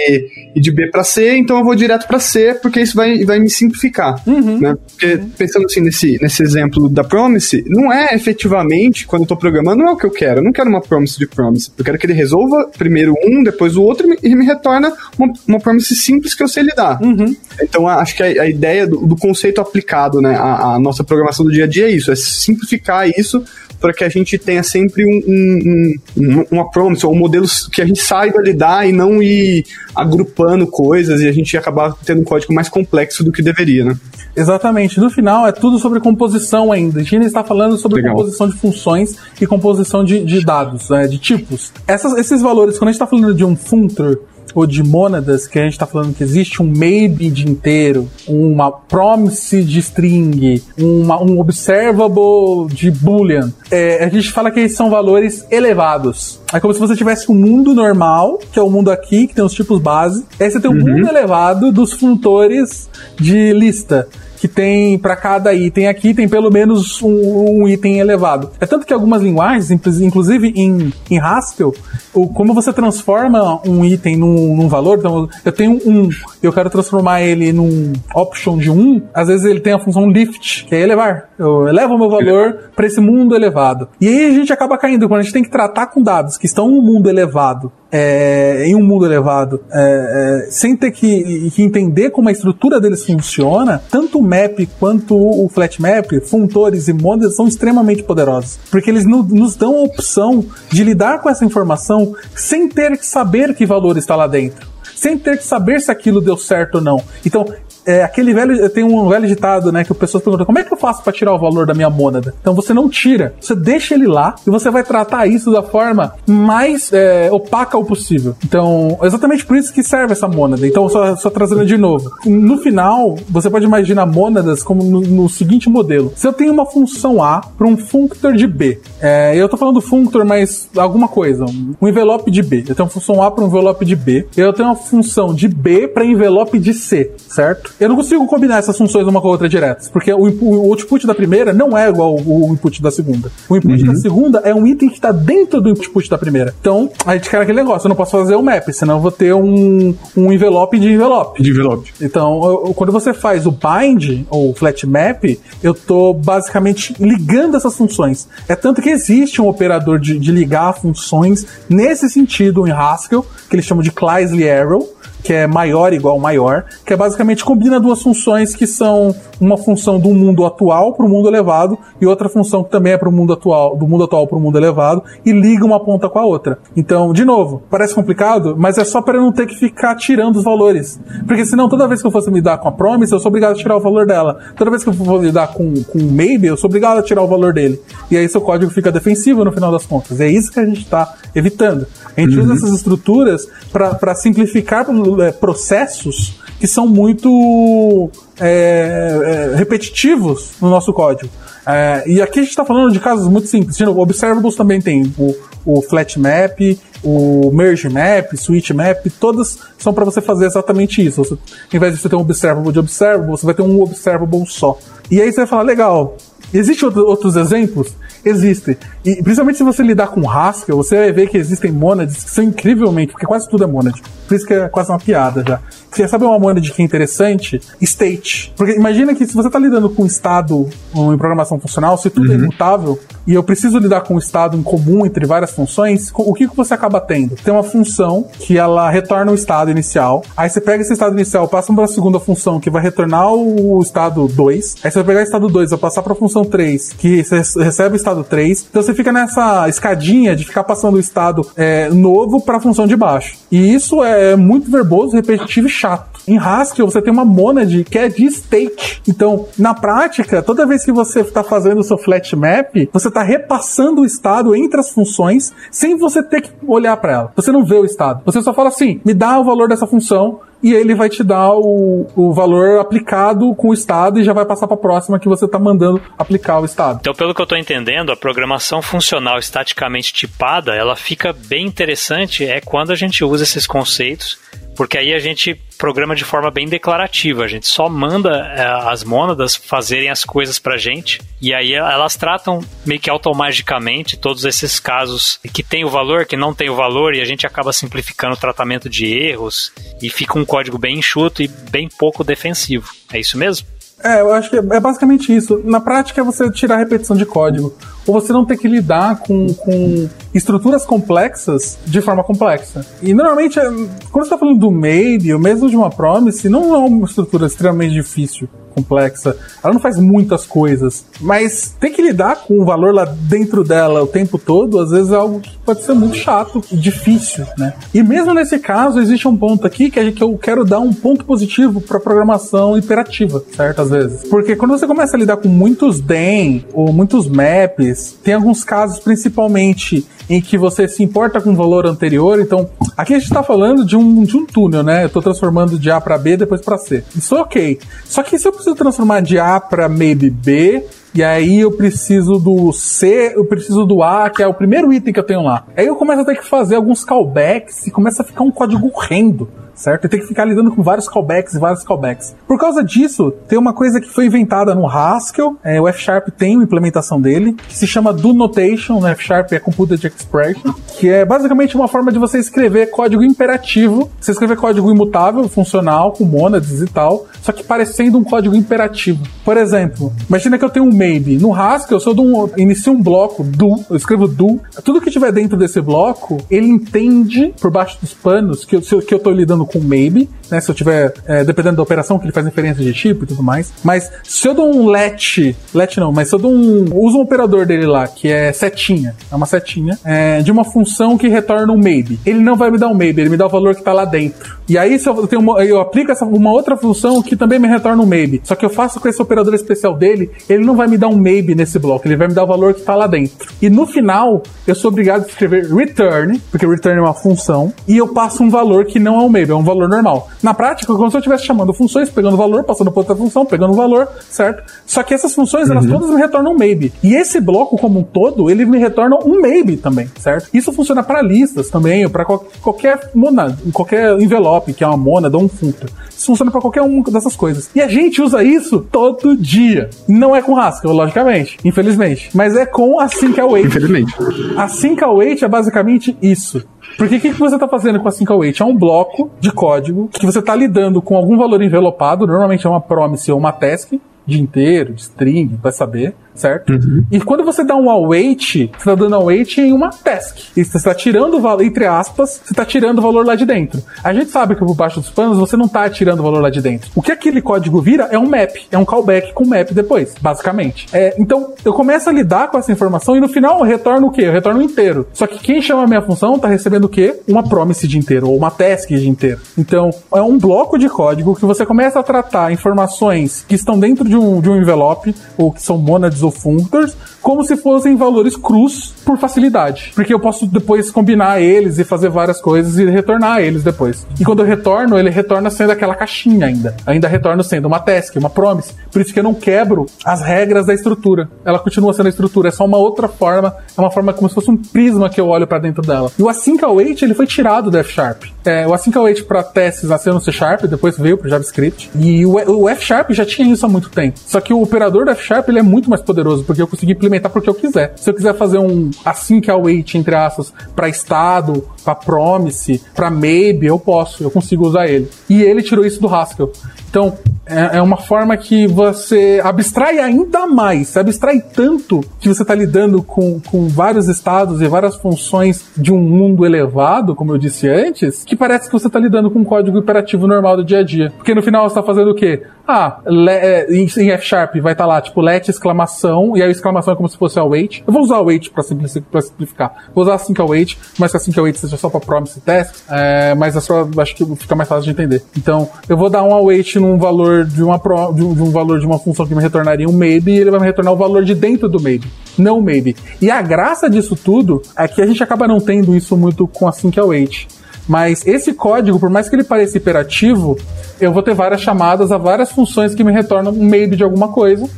[0.55, 3.40] e de B para C, então eu vou direto para C, porque isso vai, vai
[3.40, 4.22] me simplificar.
[4.26, 4.59] Uhum.
[4.59, 4.76] Né?
[4.88, 5.30] Porque, uhum.
[5.36, 9.90] pensando assim nesse, nesse exemplo da Promise, não é efetivamente, quando eu estou programando, não
[9.90, 10.40] é o que eu quero.
[10.40, 11.70] Eu não quero uma Promise de Promise.
[11.76, 15.61] Eu quero que ele resolva primeiro um, depois o outro e me retorna uma, uma
[15.61, 17.03] Promise simples que eu sei lidar.
[17.03, 17.34] Uhum.
[17.61, 21.44] Então, acho que a, a ideia do, do, conceito aplicado né, à, à nossa programação
[21.44, 23.42] do dia a dia é isso, é simplificar isso
[23.80, 27.82] para que a gente tenha sempre um, um, um, uma promise ou um modelo que
[27.82, 29.64] a gente saiba lidar e não ir
[29.94, 33.96] agrupando coisas e a gente acabar tendo um código mais complexo do que deveria, né?
[34.36, 35.00] Exatamente.
[35.00, 37.00] No final é tudo sobre composição ainda.
[37.00, 38.16] A gente está falando sobre Legal.
[38.16, 41.72] composição de funções e composição de, de dados, né, de tipos.
[41.86, 44.18] Essas, esses valores, quando a gente está falando de um functor,
[44.57, 48.72] ou de mônadas, que a gente está falando que existe um maybe de inteiro, uma
[48.72, 54.88] promise de string, uma, um observable de boolean, é, a gente fala que eles são
[54.88, 56.40] valores elevados.
[56.54, 59.44] É como se você tivesse um mundo normal, que é o mundo aqui, que tem
[59.44, 60.96] os tipos base, aí você tem um uhum.
[60.96, 62.88] mundo elevado dos funtores
[63.20, 68.51] de lista que tem para cada item aqui tem pelo menos um, um, item elevado.
[68.61, 71.74] É tanto que algumas linguagens, inclusive em, em Haskell,
[72.14, 76.09] o, como você transforma um item num, num, valor, então eu tenho um,
[76.43, 80.64] eu quero transformar ele num option de um, às vezes ele tem a função lift,
[80.66, 81.30] que é elevar.
[81.39, 83.89] Eu elevo o meu valor para esse mundo elevado.
[84.01, 86.47] E aí a gente acaba caindo quando a gente tem que tratar com dados que
[86.47, 91.62] estão no mundo elevado é, em um mundo elevado, é, é, sem ter que, que,
[91.62, 96.93] entender como a estrutura deles funciona, tanto o map quanto o flat map, funtores e
[96.93, 101.45] modas são extremamente poderosos, porque eles no, nos dão a opção de lidar com essa
[101.45, 105.91] informação sem ter que saber que valor está lá dentro sem ter que saber se
[105.91, 107.03] aquilo deu certo ou não.
[107.24, 107.45] Então,
[107.87, 108.68] é, aquele velho.
[108.70, 109.84] Tem um velho ditado, né?
[109.84, 111.89] Que o pessoal pergunta: como é que eu faço para tirar o valor da minha
[111.89, 112.34] mônada?
[112.41, 116.14] Então você não tira, você deixa ele lá e você vai tratar isso da forma
[116.26, 118.34] mais é, opaca o possível.
[118.45, 120.66] Então, exatamente por isso que serve essa mônada.
[120.66, 122.11] Então, só, só trazendo de novo.
[122.24, 126.66] No final, você pode imaginar mônadas como no, no seguinte modelo: se eu tenho uma
[126.66, 131.45] função A para um functor de B, é, eu tô falando functor, mas alguma coisa,
[131.80, 132.64] um envelope de B.
[132.68, 135.47] Eu tenho uma função A para um envelope de B, eu tenho uma função de
[135.47, 137.75] B para envelope de C, certo?
[137.78, 141.06] Eu não consigo combinar essas funções uma com a outra diretas, porque o, o output
[141.06, 143.30] da primeira não é igual o, input da segunda.
[143.48, 143.92] O input uhum.
[143.92, 146.54] da segunda é um item que está dentro do input da primeira.
[146.60, 149.00] Então, a gente quer aquele negócio, eu não posso fazer o um map, senão eu
[149.00, 151.42] vou ter um, um envelope de envelope.
[151.42, 151.92] De envelope.
[152.00, 155.24] Então, eu, quando você faz o bind, ou flat map,
[155.62, 158.28] eu tô basicamente ligando essas funções.
[158.48, 163.56] É tanto que existe um operador de, de ligar funções nesse sentido em Haskell, que
[163.56, 164.95] eles chamam de Kleisli Arrow,
[165.26, 169.98] que é maior igual maior, que é basicamente combina duas funções que são uma função
[169.98, 173.12] do mundo atual para o mundo elevado e outra função que também é para o
[173.12, 176.24] mundo atual, do mundo atual para o mundo elevado e liga uma ponta com a
[176.24, 176.60] outra.
[176.76, 180.36] Então, de novo, parece complicado, mas é só para eu não ter que ficar tirando
[180.36, 181.00] os valores.
[181.26, 183.56] Porque senão toda vez que eu fosse lidar com a promise, eu sou obrigado a
[183.56, 184.38] tirar o valor dela.
[184.56, 187.26] Toda vez que eu for lidar com, com maybe, eu sou obrigado a tirar o
[187.26, 187.82] valor dele.
[188.12, 190.20] E aí seu código fica defensivo no final das contas.
[190.20, 191.84] É isso que a gente está evitando.
[192.16, 192.44] A gente uhum.
[192.44, 194.86] usa essas estruturas para simplificar
[195.20, 198.10] é, processos que são muito
[198.40, 201.30] é, é, repetitivos no nosso código.
[201.66, 203.78] É, e aqui a gente está falando de casos muito simples.
[203.80, 206.58] O Observables também tem o, o Flat Map,
[207.02, 211.22] o Merge Map, Switch Map, todas são para você fazer exatamente isso.
[211.22, 211.38] Você, ao
[211.74, 214.78] invés de você ter um Observable de Observable, você vai ter um Observable só.
[215.10, 216.16] E aí você vai falar, legal,
[216.52, 217.92] Existem outros exemplos?
[218.24, 218.76] Existem.
[219.07, 222.42] E principalmente se você lidar com Haskell, você vai ver que existem monads que são
[222.42, 223.94] incrivelmente, porque quase tudo é monad.
[224.26, 225.61] Por isso que é quase uma piada já.
[225.90, 227.61] Você sabe uma monad que é interessante?
[227.80, 228.52] State.
[228.57, 232.34] Porque imagina que se você está lidando com estado em programação funcional, se tudo é
[232.34, 232.42] uhum.
[232.42, 236.34] é imutável, e eu preciso lidar com o estado em comum entre várias funções, o
[236.34, 237.36] que, que você acaba tendo?
[237.36, 241.48] Tem uma função que ela retorna o estado inicial, aí você pega esse estado inicial,
[241.48, 245.20] passa para a segunda função que vai retornar o estado 2, aí você vai pegar
[245.20, 247.22] o estado 2, vai passar para a função 3, que
[247.57, 251.88] recebe o estado 3, então você fica nessa escadinha de ficar passando o estado é,
[251.90, 253.36] novo para a função de baixo.
[253.51, 256.16] E isso é muito verboso, repetitivo e chato.
[256.26, 259.01] Em Haskell, você tem uma monad que é de state.
[259.09, 263.22] Então, na prática, toda vez que você está fazendo o seu flat map, você está
[263.22, 267.32] repassando o estado entre as funções sem você ter que olhar para ela.
[267.36, 268.22] Você não vê o estado.
[268.24, 271.52] Você só fala assim: me dá o valor dessa função, e ele vai te dar
[271.52, 275.28] o, o valor aplicado com o estado e já vai passar para a próxima que
[275.28, 276.98] você está mandando aplicar o estado.
[277.00, 282.44] Então, pelo que eu estou entendendo, a programação funcional estaticamente tipada, ela fica bem interessante
[282.44, 284.40] é quando a gente usa esses conceitos
[284.76, 289.04] porque aí a gente programa de forma bem declarativa, a gente só manda é, as
[289.04, 294.80] mônadas fazerem as coisas pra gente, e aí elas tratam meio que automaticamente todos esses
[294.80, 298.34] casos que tem o valor, que não tem o valor, e a gente acaba simplificando
[298.34, 302.90] o tratamento de erros, e fica um código bem enxuto e bem pouco defensivo.
[303.12, 303.66] É isso mesmo?
[304.02, 305.60] É, eu acho que é basicamente isso.
[305.64, 307.74] Na prática é você tirar a repetição de código.
[308.07, 312.86] Ou você não ter que lidar com, com estruturas complexas de forma complexa.
[313.02, 316.74] E normalmente, é, quando você está falando do made, ou mesmo de uma promise, não
[316.74, 319.34] é uma estrutura extremamente difícil complexa.
[319.64, 324.02] Ela não faz muitas coisas, mas ter que lidar com o valor lá dentro dela
[324.02, 327.72] o tempo todo, às vezes é algo que pode ser muito chato e difícil, né?
[327.94, 330.92] E mesmo nesse caso, existe um ponto aqui que, é que eu quero dar um
[330.92, 334.28] ponto positivo para programação imperativa, certas vezes.
[334.28, 338.98] Porque quando você começa a lidar com muitos DEM ou muitos maps, tem alguns casos
[338.98, 342.40] principalmente em que você se importa com o valor anterior.
[342.40, 345.04] Então, aqui a gente está falando de um, de um túnel, né?
[345.04, 347.04] Eu estou transformando de A para B, depois para C.
[347.16, 347.78] Isso é ok.
[348.04, 352.38] Só que se eu preciso transformar de A para maybe B, e aí eu preciso
[352.38, 355.64] do C, eu preciso do A, que é o primeiro item que eu tenho lá.
[355.76, 358.90] Aí eu começo a ter que fazer alguns callbacks e começa a ficar um código
[358.98, 360.06] rendo certo?
[360.06, 362.34] E tem que ficar lidando com vários callbacks e vários callbacks.
[362.48, 366.56] Por causa disso, tem uma coisa que foi inventada no Haskell, é, o F-Sharp tem
[366.56, 371.24] uma implementação dele, que se chama Do Notation, no F-Sharp é Computed Expression, que é
[371.24, 376.80] basicamente uma forma de você escrever código imperativo, você escrever código imutável, funcional, com monads
[376.80, 379.22] e tal, só que parecendo um código imperativo.
[379.44, 381.36] Por exemplo, imagina que eu tenho um maybe.
[381.36, 385.30] No Haskell, se eu um, inicio um bloco do, eu escrevo do, tudo que tiver
[385.32, 389.65] dentro desse bloco, ele entende por baixo dos panos que eu, que eu tô lidando
[389.66, 390.60] com maybe, né?
[390.60, 393.42] Se eu tiver, é, dependendo da operação, que ele faz referência de tipo e tudo
[393.42, 393.72] mais.
[393.82, 397.22] Mas se eu dou um let, let não, mas se eu dou um, uso um
[397.22, 401.72] operador dele lá, que é setinha, é uma setinha, é, de uma função que retorna
[401.72, 402.18] um maybe.
[402.24, 404.04] Ele não vai me dar um maybe, ele me dá o valor que tá lá
[404.04, 404.56] dentro.
[404.68, 407.68] E aí se eu, tenho uma, eu aplico essa, uma outra função que também me
[407.68, 408.40] retorna um maybe.
[408.44, 411.16] Só que eu faço com esse operador especial dele, ele não vai me dar um
[411.16, 413.48] maybe nesse bloco, ele vai me dar o valor que tá lá dentro.
[413.60, 417.96] E no final, eu sou obrigado a escrever return, porque return é uma função, e
[417.96, 420.28] eu passo um valor que não é um maybe, é um valor normal.
[420.42, 423.44] Na prática, é como se eu estivesse chamando funções, pegando valor, passando por outra função,
[423.44, 424.62] pegando valor, certo?
[424.86, 425.92] Só que essas funções, elas uhum.
[425.92, 426.92] todas me retornam um maybe.
[427.02, 430.48] E esse bloco como um todo, ele me retorna um maybe também, certo?
[430.52, 435.36] Isso funciona para listas também, ou para qualquer monada, qualquer envelope, que é uma monada
[435.36, 435.90] ou um functor.
[436.11, 437.70] Isso funciona para qualquer uma dessas coisas.
[437.74, 439.90] E a gente usa isso todo dia.
[440.09, 443.66] Não é com Haskell, logicamente, infelizmente, mas é com a Sync Await.
[443.66, 444.14] Infelizmente.
[444.57, 446.64] A Sync Await é basicamente isso.
[446.97, 448.61] Porque o que, que você está fazendo com a Sync Await?
[448.61, 452.70] É um bloco de código que você está lidando com algum valor envelopado, normalmente é
[452.70, 453.92] uma promise ou uma task,
[454.24, 456.72] de inteiro, de string, vai saber, certo?
[456.72, 457.05] Uhum.
[457.11, 460.39] E quando você dá um await, você está dando await em uma task.
[460.57, 463.45] E você está tirando o valor, entre aspas, você está tirando o valor lá de
[463.45, 463.82] dentro.
[464.03, 466.51] A gente sabe que por baixo dos panos você não está tirando o valor lá
[466.51, 466.91] de dentro.
[466.95, 470.87] O que aquele código vira é um map, é um callback com map depois, basicamente.
[470.93, 474.11] É, então, eu começo a lidar com essa informação e no final eu retorno o
[474.11, 474.22] quê?
[474.22, 475.07] Eu retorno inteiro.
[475.12, 477.20] Só que quem chama a minha função está recebendo o quê?
[477.26, 479.41] Uma promise de inteiro, ou uma task de inteiro.
[479.57, 484.05] Então, é um bloco de código que você começa a tratar informações que estão dentro
[484.05, 488.36] de um, de um envelope, ou que são monads ou functors, como se fossem valores
[488.36, 489.92] crus por facilidade.
[489.94, 494.06] Porque eu posso depois combinar eles e fazer várias coisas e retornar eles depois.
[494.20, 496.76] E quando eu retorno, ele retorna sendo aquela caixinha ainda.
[496.86, 498.72] Ainda retorna sendo uma task, uma promise.
[498.92, 501.28] Por isso que eu não quebro as regras da estrutura.
[501.44, 504.34] Ela continua sendo a estrutura, é só uma outra forma, é uma forma como se
[504.34, 506.10] fosse um prisma que eu olho para dentro dela.
[506.18, 508.24] E o async await, ele foi tirado do F Sharp.
[508.47, 511.90] É, o async await para testes nasceu no C Sharp, depois veio pro JavaScript.
[511.99, 514.18] E o, F Sharp já tinha isso há muito tempo.
[514.24, 516.92] Só que o operador do F Sharp ele é muito mais poderoso, porque eu consegui
[516.92, 517.94] implementar porque eu quiser.
[517.97, 523.66] Se eu quiser fazer um async await, entre aspas, para estado, para promise, para maybe,
[523.66, 525.09] eu posso, eu consigo usar ele.
[525.28, 526.53] E ele tirou isso do Haskell.
[526.89, 527.16] Então,
[527.47, 532.55] é, é uma forma que você abstrai ainda mais, você abstrai tanto que você está
[532.55, 537.68] lidando com, com vários estados e várias funções de um mundo elevado, como eu disse
[537.68, 540.82] antes, que parece que você está lidando com um código imperativo normal do dia a
[540.82, 541.12] dia.
[541.16, 542.43] Porque no final você está fazendo o quê?
[542.66, 546.51] Ah, é, em, F Sharp vai estar tá lá, tipo, let exclamação, e aí a
[546.51, 547.84] exclamação é como se fosse await.
[547.87, 549.84] Eu vou usar await para simplificar.
[549.95, 553.55] Vou usar async await, mas que async await seja só para promise test, é, mas
[553.55, 555.22] é só, acho que fica mais fácil de entender.
[555.37, 558.50] Então, eu vou dar um await num valor de, uma pro, de, um, de um
[558.50, 560.96] valor de uma função que me retornaria um maybe, e ele vai me retornar o
[560.96, 562.06] valor de dentro do maybe,
[562.38, 562.96] não maybe.
[563.20, 566.68] E a graça disso tudo é que a gente acaba não tendo isso muito com
[566.68, 567.48] async await.
[567.88, 570.58] Mas esse código, por mais que ele pareça hiperativo,
[571.00, 574.28] eu vou ter várias chamadas a várias funções que me retornam um maybe de alguma
[574.28, 574.68] coisa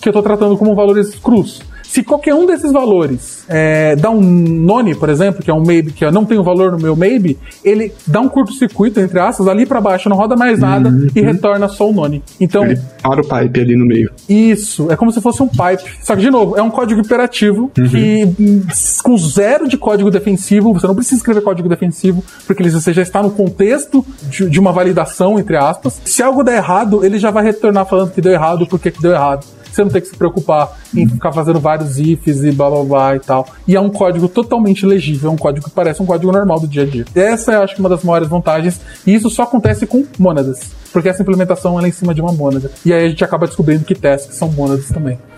[0.00, 1.62] que eu estou tratando como valores crus.
[1.88, 5.90] Se qualquer um desses valores é, dá um none, por exemplo, que é um maybe,
[5.90, 9.64] que não tem um valor no meu maybe, ele dá um curto-circuito, entre aspas, ali
[9.64, 11.08] para baixo, não roda mais nada uhum.
[11.14, 12.22] e retorna só o none.
[12.38, 12.64] Então.
[12.64, 14.10] Ele para o pipe ali no meio.
[14.28, 15.82] Isso, é como se fosse um pipe.
[16.02, 17.88] Só que, de novo, é um código imperativo uhum.
[17.88, 18.62] que,
[19.02, 23.22] com zero de código defensivo, você não precisa escrever código defensivo, porque você já está
[23.22, 26.02] no contexto de, de uma validação, entre aspas.
[26.04, 29.12] Se algo der errado, ele já vai retornar falando que deu errado, porque que deu
[29.12, 29.46] errado
[29.78, 31.10] você não tem que se preocupar em uhum.
[31.10, 33.46] ficar fazendo vários ifs e blá blá blá e tal.
[33.66, 36.66] E é um código totalmente legível, é um código que parece um código normal do
[36.66, 37.04] dia a dia.
[37.14, 40.72] Essa eu acho que é uma das maiores vantagens, e isso só acontece com mônadas,
[40.92, 42.70] porque essa implementação é em cima de uma mônada.
[42.84, 45.18] E aí a gente acaba descobrindo que tasks são mônadas também.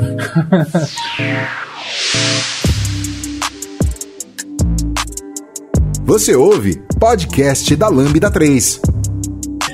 [6.05, 8.81] Você ouve podcast da Lambda 3.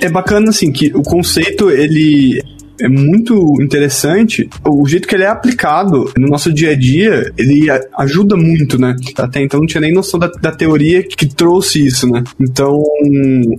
[0.03, 2.43] É bacana assim que o conceito ele
[2.81, 7.67] é muito interessante o jeito que ele é aplicado no nosso dia a dia, ele
[7.99, 8.97] ajuda muito, né?
[9.17, 12.23] Até então não tinha nem noção da, da teoria que trouxe isso, né?
[12.41, 12.83] Então,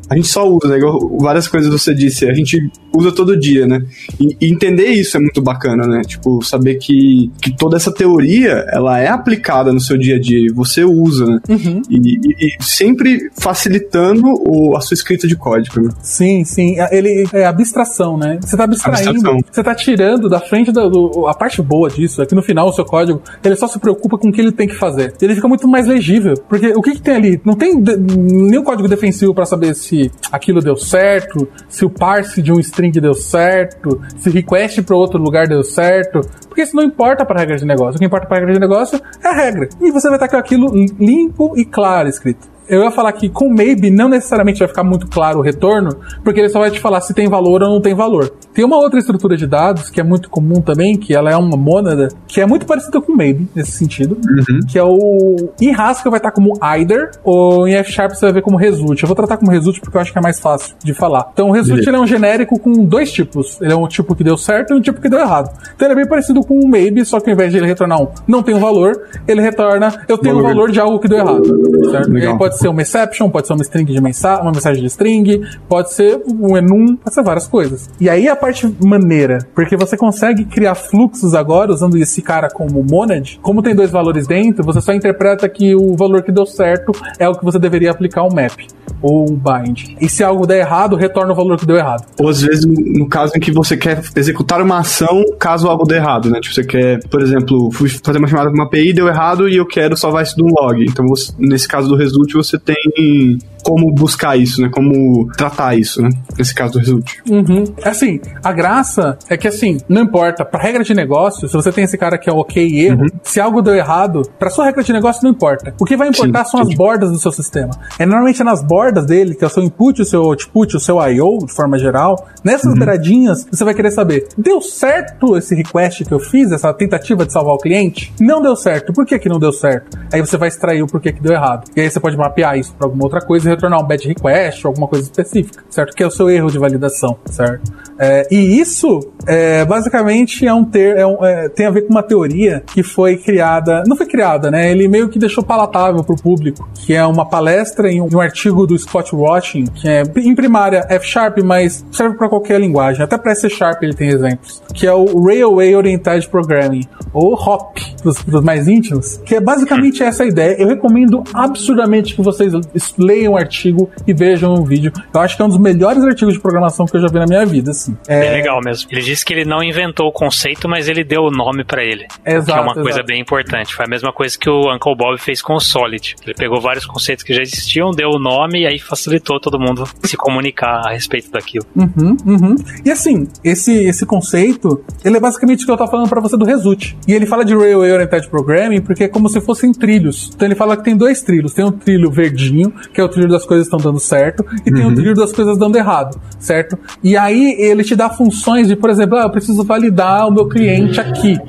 [0.10, 0.78] a gente só usa, né?
[1.20, 3.84] Várias coisas você disse, a gente usa todo dia, né?
[4.20, 6.02] E, e, entender isso é muito bacana, né?
[6.02, 10.40] Tipo, saber que, que toda essa teoria, ela é aplicada no seu dia a dia
[10.40, 11.40] e você usa, né?
[11.50, 11.82] Uhum.
[11.90, 15.90] E, e, e, sempre facilitando o, a sua escrita de código, né?
[16.02, 16.76] Sim, sim.
[16.92, 18.40] Ele é abstração, né?
[18.42, 22.26] Você tá abstraindo, você tá tirando da frente da, do, a parte boa disso é
[22.26, 24.68] que no final o seu código, ele só se preocupa com o que ele tem
[24.68, 25.14] que fazer.
[25.22, 27.42] Ele fica muito mais legível, porque o que, que tem ali?
[27.44, 32.52] Não tem nenhum código defensivo para saber se aquilo deu certo, se o parse de
[32.52, 37.26] um string deu certo, se request para outro lugar deu certo, porque isso não importa
[37.26, 37.96] para a regra de negócio.
[37.96, 39.70] O que importa para a regra de negócio é a regra.
[39.82, 43.50] E você vai estar com aquilo limpo e claro escrito eu ia falar que com
[43.50, 45.90] maybe não necessariamente vai ficar muito claro o retorno,
[46.24, 48.30] porque ele só vai te falar se tem valor ou não tem valor.
[48.54, 51.58] Tem uma outra estrutura de dados que é muito comum também, que ela é uma
[51.58, 54.60] mônada, que é muito parecida com maybe nesse sentido, uhum.
[54.68, 58.34] que é o em Haskell vai estar como either ou em F Sharp você vai
[58.34, 59.02] ver como result.
[59.02, 61.30] Eu vou tratar como result porque eu acho que é mais fácil de falar.
[61.34, 63.60] Então o result ele é um genérico com dois tipos.
[63.62, 65.50] Ele é um tipo que deu certo e um tipo que deu errado.
[65.76, 68.02] Então ele é bem parecido com o maybe, só que ao invés de ele retornar
[68.02, 71.20] um não tem um valor, ele retorna eu tenho o valor de algo que deu
[71.20, 71.46] errado.
[71.92, 72.12] Certo?
[72.12, 72.38] Legal.
[72.38, 75.42] Pode pode ser uma exception, pode ser uma string de mensagem, uma mensagem de string,
[75.70, 77.90] pode ser um enum, pode ser várias coisas.
[78.00, 82.84] E aí a parte maneira, porque você consegue criar fluxos agora usando esse cara como
[82.84, 83.38] monad.
[83.42, 87.30] Como tem dois valores dentro, você só interpreta que o valor que deu certo é
[87.30, 88.58] o que você deveria aplicar o map
[89.02, 89.96] ou um bind.
[90.02, 92.06] E se algo der errado, retorna o valor que deu errado.
[92.20, 95.96] Ou às vezes, no caso em que você quer executar uma ação caso algo dê
[95.96, 96.40] errado, né?
[96.40, 97.70] Tipo, você quer, por exemplo,
[98.04, 100.48] fazer uma chamada com uma API, deu errado e eu quero salvar isso de um
[100.48, 100.84] log.
[100.84, 104.70] Então, você, nesse caso do result, você tem como buscar isso, né?
[104.72, 106.10] Como tratar isso, né?
[106.38, 107.18] Nesse caso do result.
[107.30, 107.66] Uhum.
[107.84, 111.84] Assim, a graça é que assim, não importa, pra regra de negócio, se você tem
[111.84, 113.20] esse cara que é ok e erro, uhum.
[113.22, 115.74] se algo deu errado, pra sua regra de negócio não importa.
[115.82, 116.72] O que vai importar sim, são sim.
[116.72, 117.72] as bordas do seu sistema.
[118.00, 121.02] É normalmente nas bordas dele, que é o seu input, o seu output, o seu
[121.02, 122.80] I.O., de forma geral, nessas uhum.
[122.80, 127.34] beiradinhas, você vai querer saber, deu certo esse request que eu fiz, essa tentativa de
[127.34, 128.14] salvar o cliente?
[128.18, 128.94] Não deu certo.
[128.94, 130.00] Por que que não deu certo?
[130.14, 131.70] Aí você vai extrair o porquê que deu errado.
[131.76, 134.66] E aí você pode mapear isso pra alguma outra coisa e retornar um bad request
[134.66, 135.96] ou alguma coisa específica, certo?
[135.96, 137.72] Que é o seu erro de validação, certo?
[138.00, 141.90] É, e isso, é, basicamente, é um ter, é um, é, tem a ver com
[141.90, 144.72] uma teoria que foi criada, não foi criada, né?
[144.72, 148.16] Ele meio que deixou palatável para o público, que é uma palestra em um, em
[148.16, 152.60] um, artigo do Scott Watching, que é em primária F Sharp, mas serve para qualquer
[152.60, 156.84] linguagem, até para C Sharp ele tem exemplos, que é o Railway Oriented Programming,
[157.14, 160.56] ou HOP, para os mais íntimos, que é basicamente essa ideia.
[160.60, 162.54] Eu recomendo absurdamente que vocês
[162.98, 164.92] leiam o artigo e vejam o vídeo.
[165.14, 167.26] Eu acho que é um dos melhores artigos de programação que eu já vi na
[167.26, 167.72] minha vida.
[167.72, 167.96] Assim.
[168.08, 168.20] É...
[168.20, 168.90] Bem legal mesmo.
[168.92, 172.08] Ele disse que ele não inventou o conceito, mas ele deu o nome para ele.
[172.26, 172.82] Exato, que é uma exato.
[172.82, 173.74] coisa bem importante.
[173.74, 176.16] Foi a mesma coisa que o Uncle Bob fez com o Solid.
[176.24, 179.88] Ele pegou vários conceitos que já existiam, deu o nome e aí facilitou todo mundo
[180.04, 181.66] se comunicar a respeito daquilo.
[181.76, 182.56] Uhum, uhum.
[182.84, 186.38] E assim, esse, esse conceito, ele é basicamente o que eu tava falando para você
[186.38, 186.96] do Result.
[187.08, 190.32] E ele fala de Railway Oriented Programming porque é como se fossem trilhos.
[190.34, 191.54] Então ele fala que tem dois trilhos.
[191.54, 194.76] Tem um trilho verdinho, que é o trilho das coisas estão dando certo, e uhum.
[194.76, 196.78] tem um trilho das coisas dando errado, certo?
[197.02, 200.32] E aí ele ele te dá funções de, por exemplo, ah, eu preciso validar o
[200.32, 201.40] meu cliente aqui.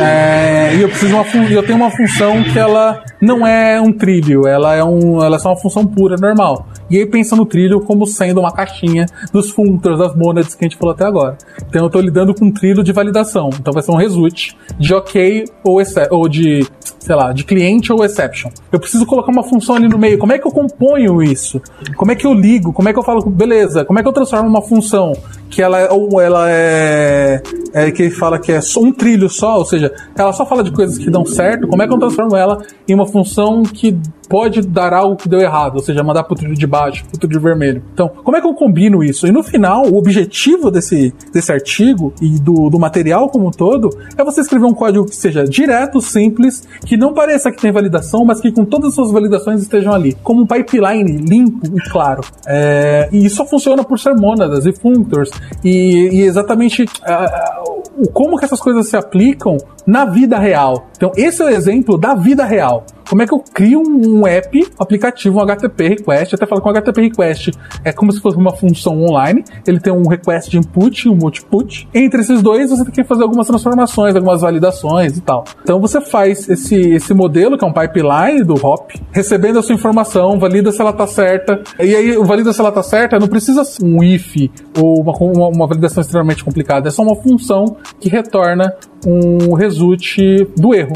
[0.00, 4.46] É, e eu preciso uma eu tenho uma função que ela não é um trilho,
[4.46, 6.66] ela é um, ela é só uma função pura normal.
[6.92, 10.68] E aí pensa no trilho como sendo uma caixinha dos functors, das monads que a
[10.68, 11.38] gente falou até agora.
[11.66, 13.48] Então eu estou lidando com um trilho de validação.
[13.58, 15.80] Então vai ser um result de ok ou,
[16.10, 16.66] ou de,
[16.98, 18.50] sei lá, de cliente ou exception.
[18.70, 20.18] Eu preciso colocar uma função ali no meio.
[20.18, 21.62] Como é que eu componho isso?
[21.96, 22.74] Como é que eu ligo?
[22.74, 25.14] Como é que eu falo, beleza, como é que eu transformo uma função
[25.52, 27.42] que ela é, ou ela é,
[27.74, 30.96] é que fala que é um trilho só, ou seja, ela só fala de coisas
[30.96, 32.62] que dão certo, como é que eu transformo ela
[32.92, 36.54] em uma função que pode dar algo que deu errado, ou seja, mandar pro trilho
[36.54, 37.82] de baixo, pro trilho vermelho.
[37.92, 39.26] Então, como é que eu combino isso?
[39.26, 43.90] E no final, o objetivo desse, desse artigo e do, do material como um todo
[44.16, 48.24] é você escrever um código que seja direto, simples, que não pareça que tem validação,
[48.24, 52.22] mas que com todas as suas validações estejam ali, como um pipeline limpo e claro.
[52.46, 55.30] É, e isso só funciona por ser mônadas e functors
[55.62, 57.82] e, e exatamente uh,
[58.12, 60.86] como que essas coisas se aplicam na vida real.
[60.96, 62.84] Então, esse é o exemplo da vida real.
[63.08, 66.34] Como é que eu crio um app, um aplicativo, um HTTP request?
[66.34, 67.50] Até falo com HTTP request
[67.84, 69.44] é como se fosse uma função online.
[69.66, 71.88] Ele tem um request de input e um output.
[71.92, 75.44] Entre esses dois, você tem que fazer algumas transformações, algumas validações e tal.
[75.62, 79.74] Então você faz esse, esse modelo, que é um pipeline do hop, recebendo a sua
[79.74, 81.60] informação, valida se ela está certa.
[81.78, 84.36] E aí, valida se ela está certa, não precisa ser um if
[84.80, 86.88] ou uma, uma, uma validação extremamente complicada.
[86.88, 88.72] É só uma função que retorna
[89.06, 90.16] um result
[90.56, 90.92] do erro.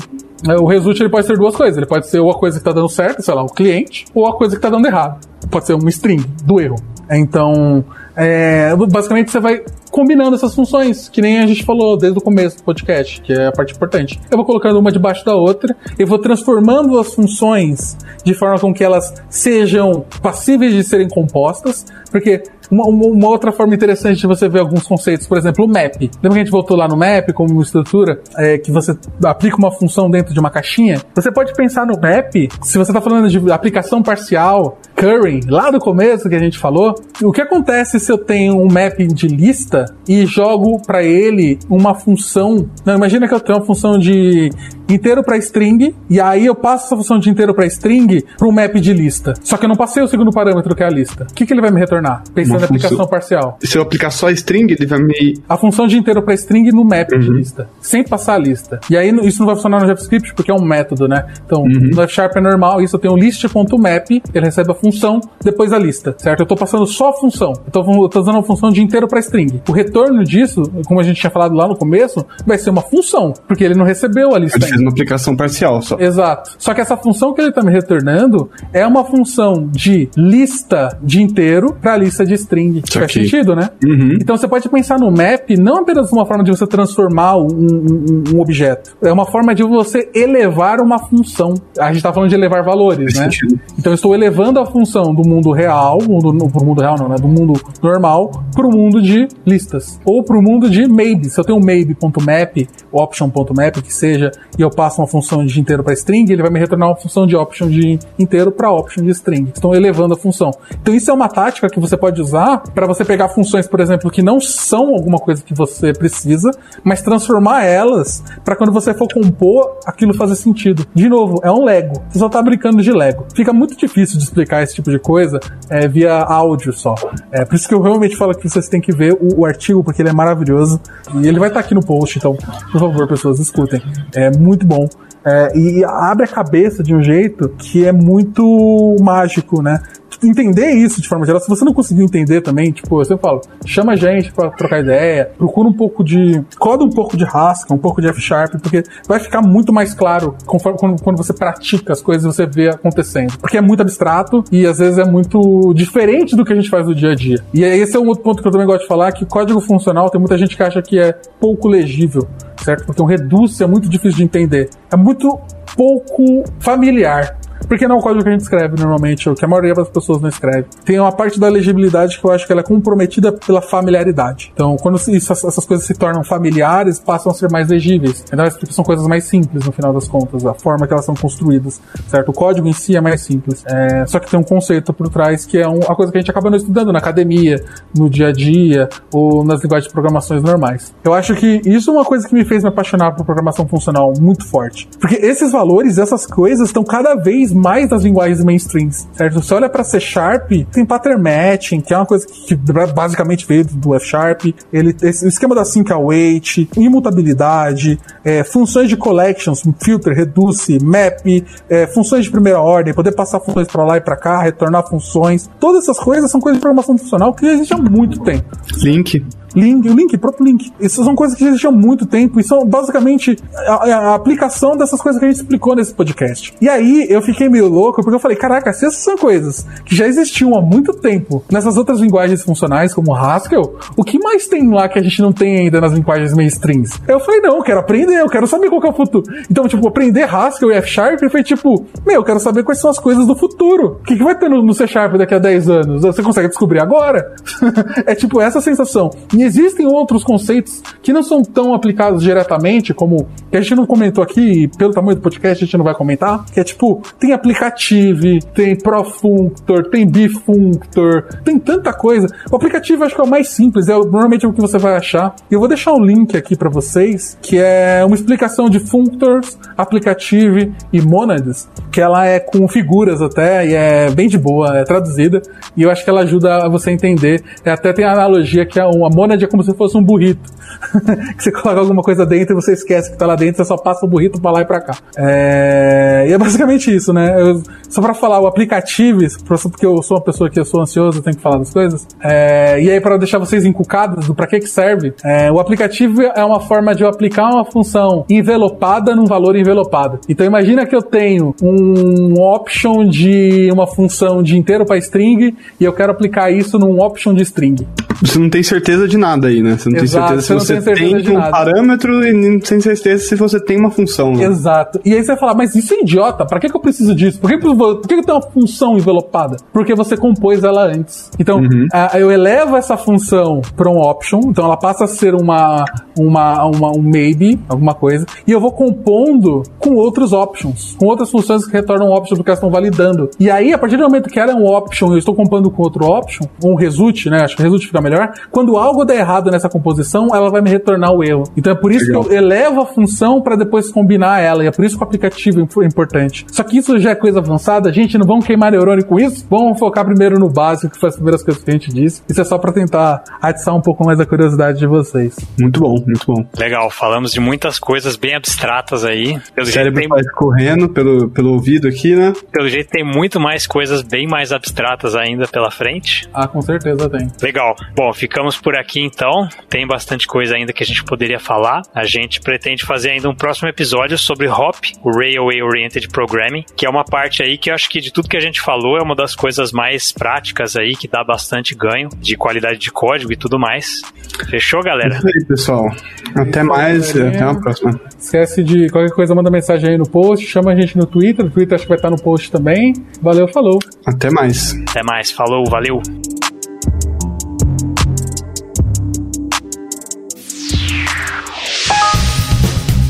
[0.47, 1.77] É, o result ele pode ser duas coisas.
[1.77, 4.27] Ele pode ser ou a coisa que está dando certo, sei lá, o cliente, ou
[4.27, 5.27] a coisa que está dando errado.
[5.51, 6.77] Pode ser um string do erro.
[7.11, 7.85] Então,
[8.17, 12.59] é, basicamente você vai combinando essas funções, que nem a gente falou desde o começo
[12.59, 14.21] do podcast, que é a parte importante.
[14.31, 18.75] Eu vou colocando uma debaixo da outra, eu vou transformando as funções de forma com
[18.75, 24.49] que elas sejam passíveis de serem compostas, porque uma, uma, outra forma interessante de você
[24.49, 25.95] ver alguns conceitos, por exemplo, o map.
[26.01, 29.57] Lembra que a gente voltou lá no map como uma estrutura é, que você aplica
[29.57, 31.01] uma função dentro de uma caixinha?
[31.15, 35.79] Você pode pensar no map, se você está falando de aplicação parcial, curry, lá do
[35.79, 39.85] começo que a gente falou, o que acontece se eu tenho um map de lista
[40.09, 42.69] e jogo para ele uma função?
[42.85, 44.51] Não, imagina que eu tenho uma função de
[44.89, 48.53] inteiro para string e aí eu passo essa função de inteiro para string para um
[48.53, 49.35] map de lista.
[49.43, 51.27] Só que eu não passei o segundo parâmetro que é a lista.
[51.31, 52.23] O que, que ele vai me retornar?
[52.35, 53.59] Pensando na aplicação parcial.
[53.63, 55.35] Se eu aplicar só string, ele vai me.
[55.49, 57.19] A função de inteiro para string no map uhum.
[57.19, 58.81] de lista, sem passar a lista.
[58.91, 61.27] E aí isso não vai funcionar no JavaScript porque é um método, né?
[61.45, 61.91] Então, uhum.
[61.95, 65.79] no F Sharp é normal, isso eu tenho list.map, ele recebe a função, depois a
[65.79, 66.41] lista, certo?
[66.41, 67.53] Eu estou passando só a função.
[67.65, 69.61] Eu tô, usando a função de inteiro para string.
[69.69, 73.33] O retorno disso, como a gente tinha falado lá no começo, vai ser uma função,
[73.47, 74.76] porque ele não recebeu a lista.
[74.77, 75.97] Fez uma aplicação parcial só.
[75.99, 76.51] Exato.
[76.59, 81.23] Só que essa função que ele está me retornando é uma função de lista de
[81.23, 82.83] inteiro para lista de string.
[82.93, 83.71] Faz sentido, né?
[83.85, 84.19] Uhum.
[84.21, 88.25] Então você pode pensar no map não apenas uma forma de você transformar um, um,
[88.35, 91.55] um, objeto, é uma forma de você elevar uma função.
[91.79, 93.25] A gente está falando de elevar valores, né?
[93.25, 93.59] Sentido.
[93.79, 97.17] Então eu estou elevando a função do mundo real, mundo, pro mundo real não, né?
[97.17, 100.01] Do mundo normal para o mundo de listas.
[100.05, 101.29] Ou para o mundo de maybe.
[101.29, 105.83] Se eu tenho um maybe.map, option.map, que seja, e eu passo uma função de inteiro
[105.83, 109.11] para string, ele vai me retornar uma função de option de inteiro para option de
[109.11, 109.51] string.
[109.55, 110.51] Estão elevando a função.
[110.81, 114.11] Então isso é uma tática que você pode usar para você pegar funções, por exemplo,
[114.11, 116.51] que não são alguma coisa que você precisa,
[116.85, 120.87] mas transformar elas para quando você for compor, aquilo fazer sentido.
[120.95, 122.03] De novo, é um Lego.
[122.09, 123.27] Você só tá brincando de Lego.
[123.35, 125.39] Fica muito difícil de explicar esse tipo de coisa
[125.69, 126.95] é, via áudio só.
[127.31, 129.83] É por isso que eu realmente falo que vocês têm que ver o, o artigo,
[129.83, 130.81] porque ele é maravilhoso.
[131.15, 132.37] E ele vai estar tá aqui no post, então,
[132.71, 133.83] por favor, pessoas, escutem.
[134.15, 134.89] É muito bom.
[135.25, 139.83] É, e abre a cabeça de um jeito que é muito mágico, né?
[140.23, 141.41] Entender isso de forma geral.
[141.41, 144.81] Se você não conseguir entender também, tipo, eu sempre falo, chama a gente para trocar
[144.81, 146.43] ideia, procura um pouco de.
[146.59, 149.95] coda um pouco de Haskell, um pouco de F Sharp, porque vai ficar muito mais
[149.95, 153.39] claro conforme, quando, quando você pratica as coisas e você vê acontecendo.
[153.39, 156.87] Porque é muito abstrato e às vezes é muito diferente do que a gente faz
[156.87, 157.43] no dia a dia.
[157.53, 160.11] E esse é um outro ponto que eu também gosto de falar, que código funcional
[160.11, 162.27] tem muita gente que acha que é pouco legível,
[162.63, 162.85] certo?
[162.87, 164.71] Porque um reduce é muito difícil de entender.
[164.93, 165.39] É muito
[165.77, 167.37] pouco familiar.
[167.69, 169.89] Porque não é o código que a gente escreve normalmente, o que a maioria das
[169.89, 170.67] pessoas não escreve.
[170.85, 174.53] Tem uma parte da legibilidade que eu acho que ela é comprometida pela familiaridade.
[174.55, 178.25] Então, quando isso, essas coisas se tornam familiares, passam a ser mais legíveis.
[178.33, 181.15] Então, porque são coisas mais simples no final das contas, a forma que elas são
[181.15, 182.31] construídas, certo?
[182.31, 183.65] O código em si é mais simples.
[183.67, 186.31] É, só que tem um conceito por trás que é uma coisa que a gente
[186.31, 187.63] acaba não estudando na academia,
[187.97, 190.95] no dia a dia, ou nas linguagens de programações normais.
[191.05, 194.13] Eu acho que isso é uma coisa que me fez me apaixonar por programação funcional
[194.19, 194.89] muito forte.
[195.01, 199.43] Porque esses valores, essas coisas estão cada vez mais das linguagens mainstreams, certo?
[199.43, 202.55] Você olha para C Sharp, tem pattern matching, que é uma coisa que,
[202.95, 208.89] basicamente veio do F Sharp, ele, esse, o esquema da sync await, imutabilidade, é, funções
[208.89, 211.21] de collections, filter, reduce, map,
[211.69, 215.49] é, funções de primeira ordem, poder passar funções para lá e para cá, retornar funções,
[215.61, 218.57] todas essas coisas são coisas de programação funcional que existem há muito tempo.
[218.79, 219.25] Link.
[219.57, 220.71] Link, o link, próprio link.
[220.81, 224.77] Essas são coisas que já existiam há muito tempo e são basicamente a, a, aplicação
[224.77, 226.55] dessas coisas que a gente explicou nesse podcast.
[226.61, 229.97] E aí eu fiquei meio louco porque eu falei, caraca, se essas são coisas que
[229.97, 234.69] já existiam há muito tempo nessas outras linguagens funcionais como Haskell, o que mais tem
[234.71, 237.01] lá que a gente não tem ainda nas linguagens mainstreams?
[237.09, 239.25] Eu falei, não, eu quero aprender, eu quero saber qual que é o futuro.
[239.51, 242.91] Então, tipo, aprender Haskell e F Sharp foi tipo, meu, eu quero saber quais são
[242.91, 243.99] as coisas do futuro.
[244.01, 246.03] O que, que vai ter no, no C Sharp daqui a 10 anos?
[246.03, 247.35] Você consegue descobrir agora?
[248.05, 249.11] é tipo essa sensação.
[249.35, 253.87] E existem outros conceitos que não são tão aplicados diretamente, como que a gente não
[253.87, 257.01] comentou aqui, e pelo tamanho do podcast a gente não vai comentar, que é tipo,
[257.19, 262.27] tem aplicativo, tem profunctor, tem bifunctor, tem tanta coisa.
[262.51, 265.35] O aplicativo acho que é o mais simples, é normalmente o que você vai achar.
[265.51, 270.75] Eu vou deixar um link aqui para vocês, que é uma explicação de functors, aplicativo
[270.93, 275.41] e monads, que ela é com figuras até, e é bem de boa, é traduzida,
[275.77, 277.43] e eu acho que ela ajuda você a entender.
[277.65, 280.51] É, até tem a analogia que é uma monad é como se fosse um burrito.
[281.37, 283.77] que você coloca alguma coisa dentro e você esquece que tá lá dentro, você só
[283.77, 284.97] passa o burrito pra lá e pra cá.
[285.17, 286.27] É...
[286.29, 287.41] E é basicamente isso, né?
[287.41, 291.19] Eu, só pra falar, o aplicativo, porque eu sou uma pessoa que eu sou ansioso,
[291.19, 292.07] eu tenho que falar das coisas.
[292.23, 292.81] É...
[292.81, 295.51] E aí, para deixar vocês encucados do pra que que serve, é...
[295.51, 300.21] o aplicativo é uma forma de eu aplicar uma função envelopada num valor envelopado.
[300.29, 305.85] Então imagina que eu tenho um option de uma função de inteiro para string e
[305.85, 307.87] eu quero aplicar isso num option de string.
[308.23, 309.77] Você não tem certeza de nada aí, né?
[309.77, 313.25] Você não Exato, tem certeza se você, tem, certeza tem um parâmetro e tem certeza
[313.25, 314.33] se você tem uma função.
[314.33, 314.45] Né?
[314.45, 315.01] Exato.
[315.05, 317.41] E aí você vai falar, mas isso é idiota, pra que, que eu preciso disso?
[317.41, 319.57] Por que, por que, que eu tenho uma função envelopada?
[319.73, 321.31] Porque você compôs ela antes.
[321.39, 321.89] Então, uhum.
[322.15, 325.85] eu elevo essa função para um option, então ela passa a ser uma,
[326.19, 331.31] uma, uma, um maybe, alguma coisa, e eu vou compondo com outros options, com outras
[331.31, 333.31] funções que retornam option porque elas estão validando.
[333.39, 335.83] E aí, a partir do momento que ela é um option eu estou compondo com
[335.83, 337.43] outro option, ou um result, né?
[337.43, 338.33] Acho que result fica melhor.
[338.51, 341.45] Quando algo der errado nessa composição, ela vai me retornar o erro.
[341.57, 342.25] Então é por isso Legal.
[342.25, 344.65] que eu elevo a função para depois combinar ela.
[344.65, 346.47] E é por isso que o aplicativo é importante.
[346.51, 347.93] Só que isso já é coisa avançada.
[347.93, 349.47] Gente, não vamos queimar neurônio com isso.
[349.49, 352.23] Vamos focar primeiro no básico, que foi as primeiras coisas que a gente disse.
[352.29, 355.37] Isso é só para tentar atiçar um pouco mais a curiosidade de vocês.
[355.61, 356.45] Muito bom, muito bom.
[356.59, 359.39] Legal, falamos de muitas coisas bem abstratas aí.
[359.55, 360.33] Pelo o cérebro jeito, tem...
[360.35, 362.33] correndo pelo, pelo ouvido aqui, né?
[362.53, 366.29] Pelo jeito tem muito mais coisas bem mais abstratas ainda pela frente.
[366.33, 367.29] Ah, com certeza tem.
[367.43, 367.75] Legal.
[367.95, 369.49] Bom, ficamos por aqui então.
[369.69, 371.83] Tem bastante coisa ainda que a gente poderia falar.
[371.95, 376.87] A gente pretende fazer ainda um próximo episódio sobre HOP, o Railway Oriented Programming, que
[376.87, 379.03] é uma parte aí que eu acho que de tudo que a gente falou é
[379.03, 383.37] uma das coisas mais práticas aí, que dá bastante ganho de qualidade de código e
[383.37, 384.03] tudo mais.
[384.51, 385.17] Fechou, galera?
[385.17, 385.87] Isso aí, pessoal.
[386.35, 388.01] Até mais, até a próxima.
[388.19, 391.51] Esquece de qualquer coisa, manda mensagem aí no post, chama a gente no Twitter, o
[391.51, 392.93] Twitter acho que vai estar no post também.
[393.23, 393.79] Valeu, falou.
[394.07, 394.75] Até mais.
[394.89, 396.01] Até mais, falou, valeu.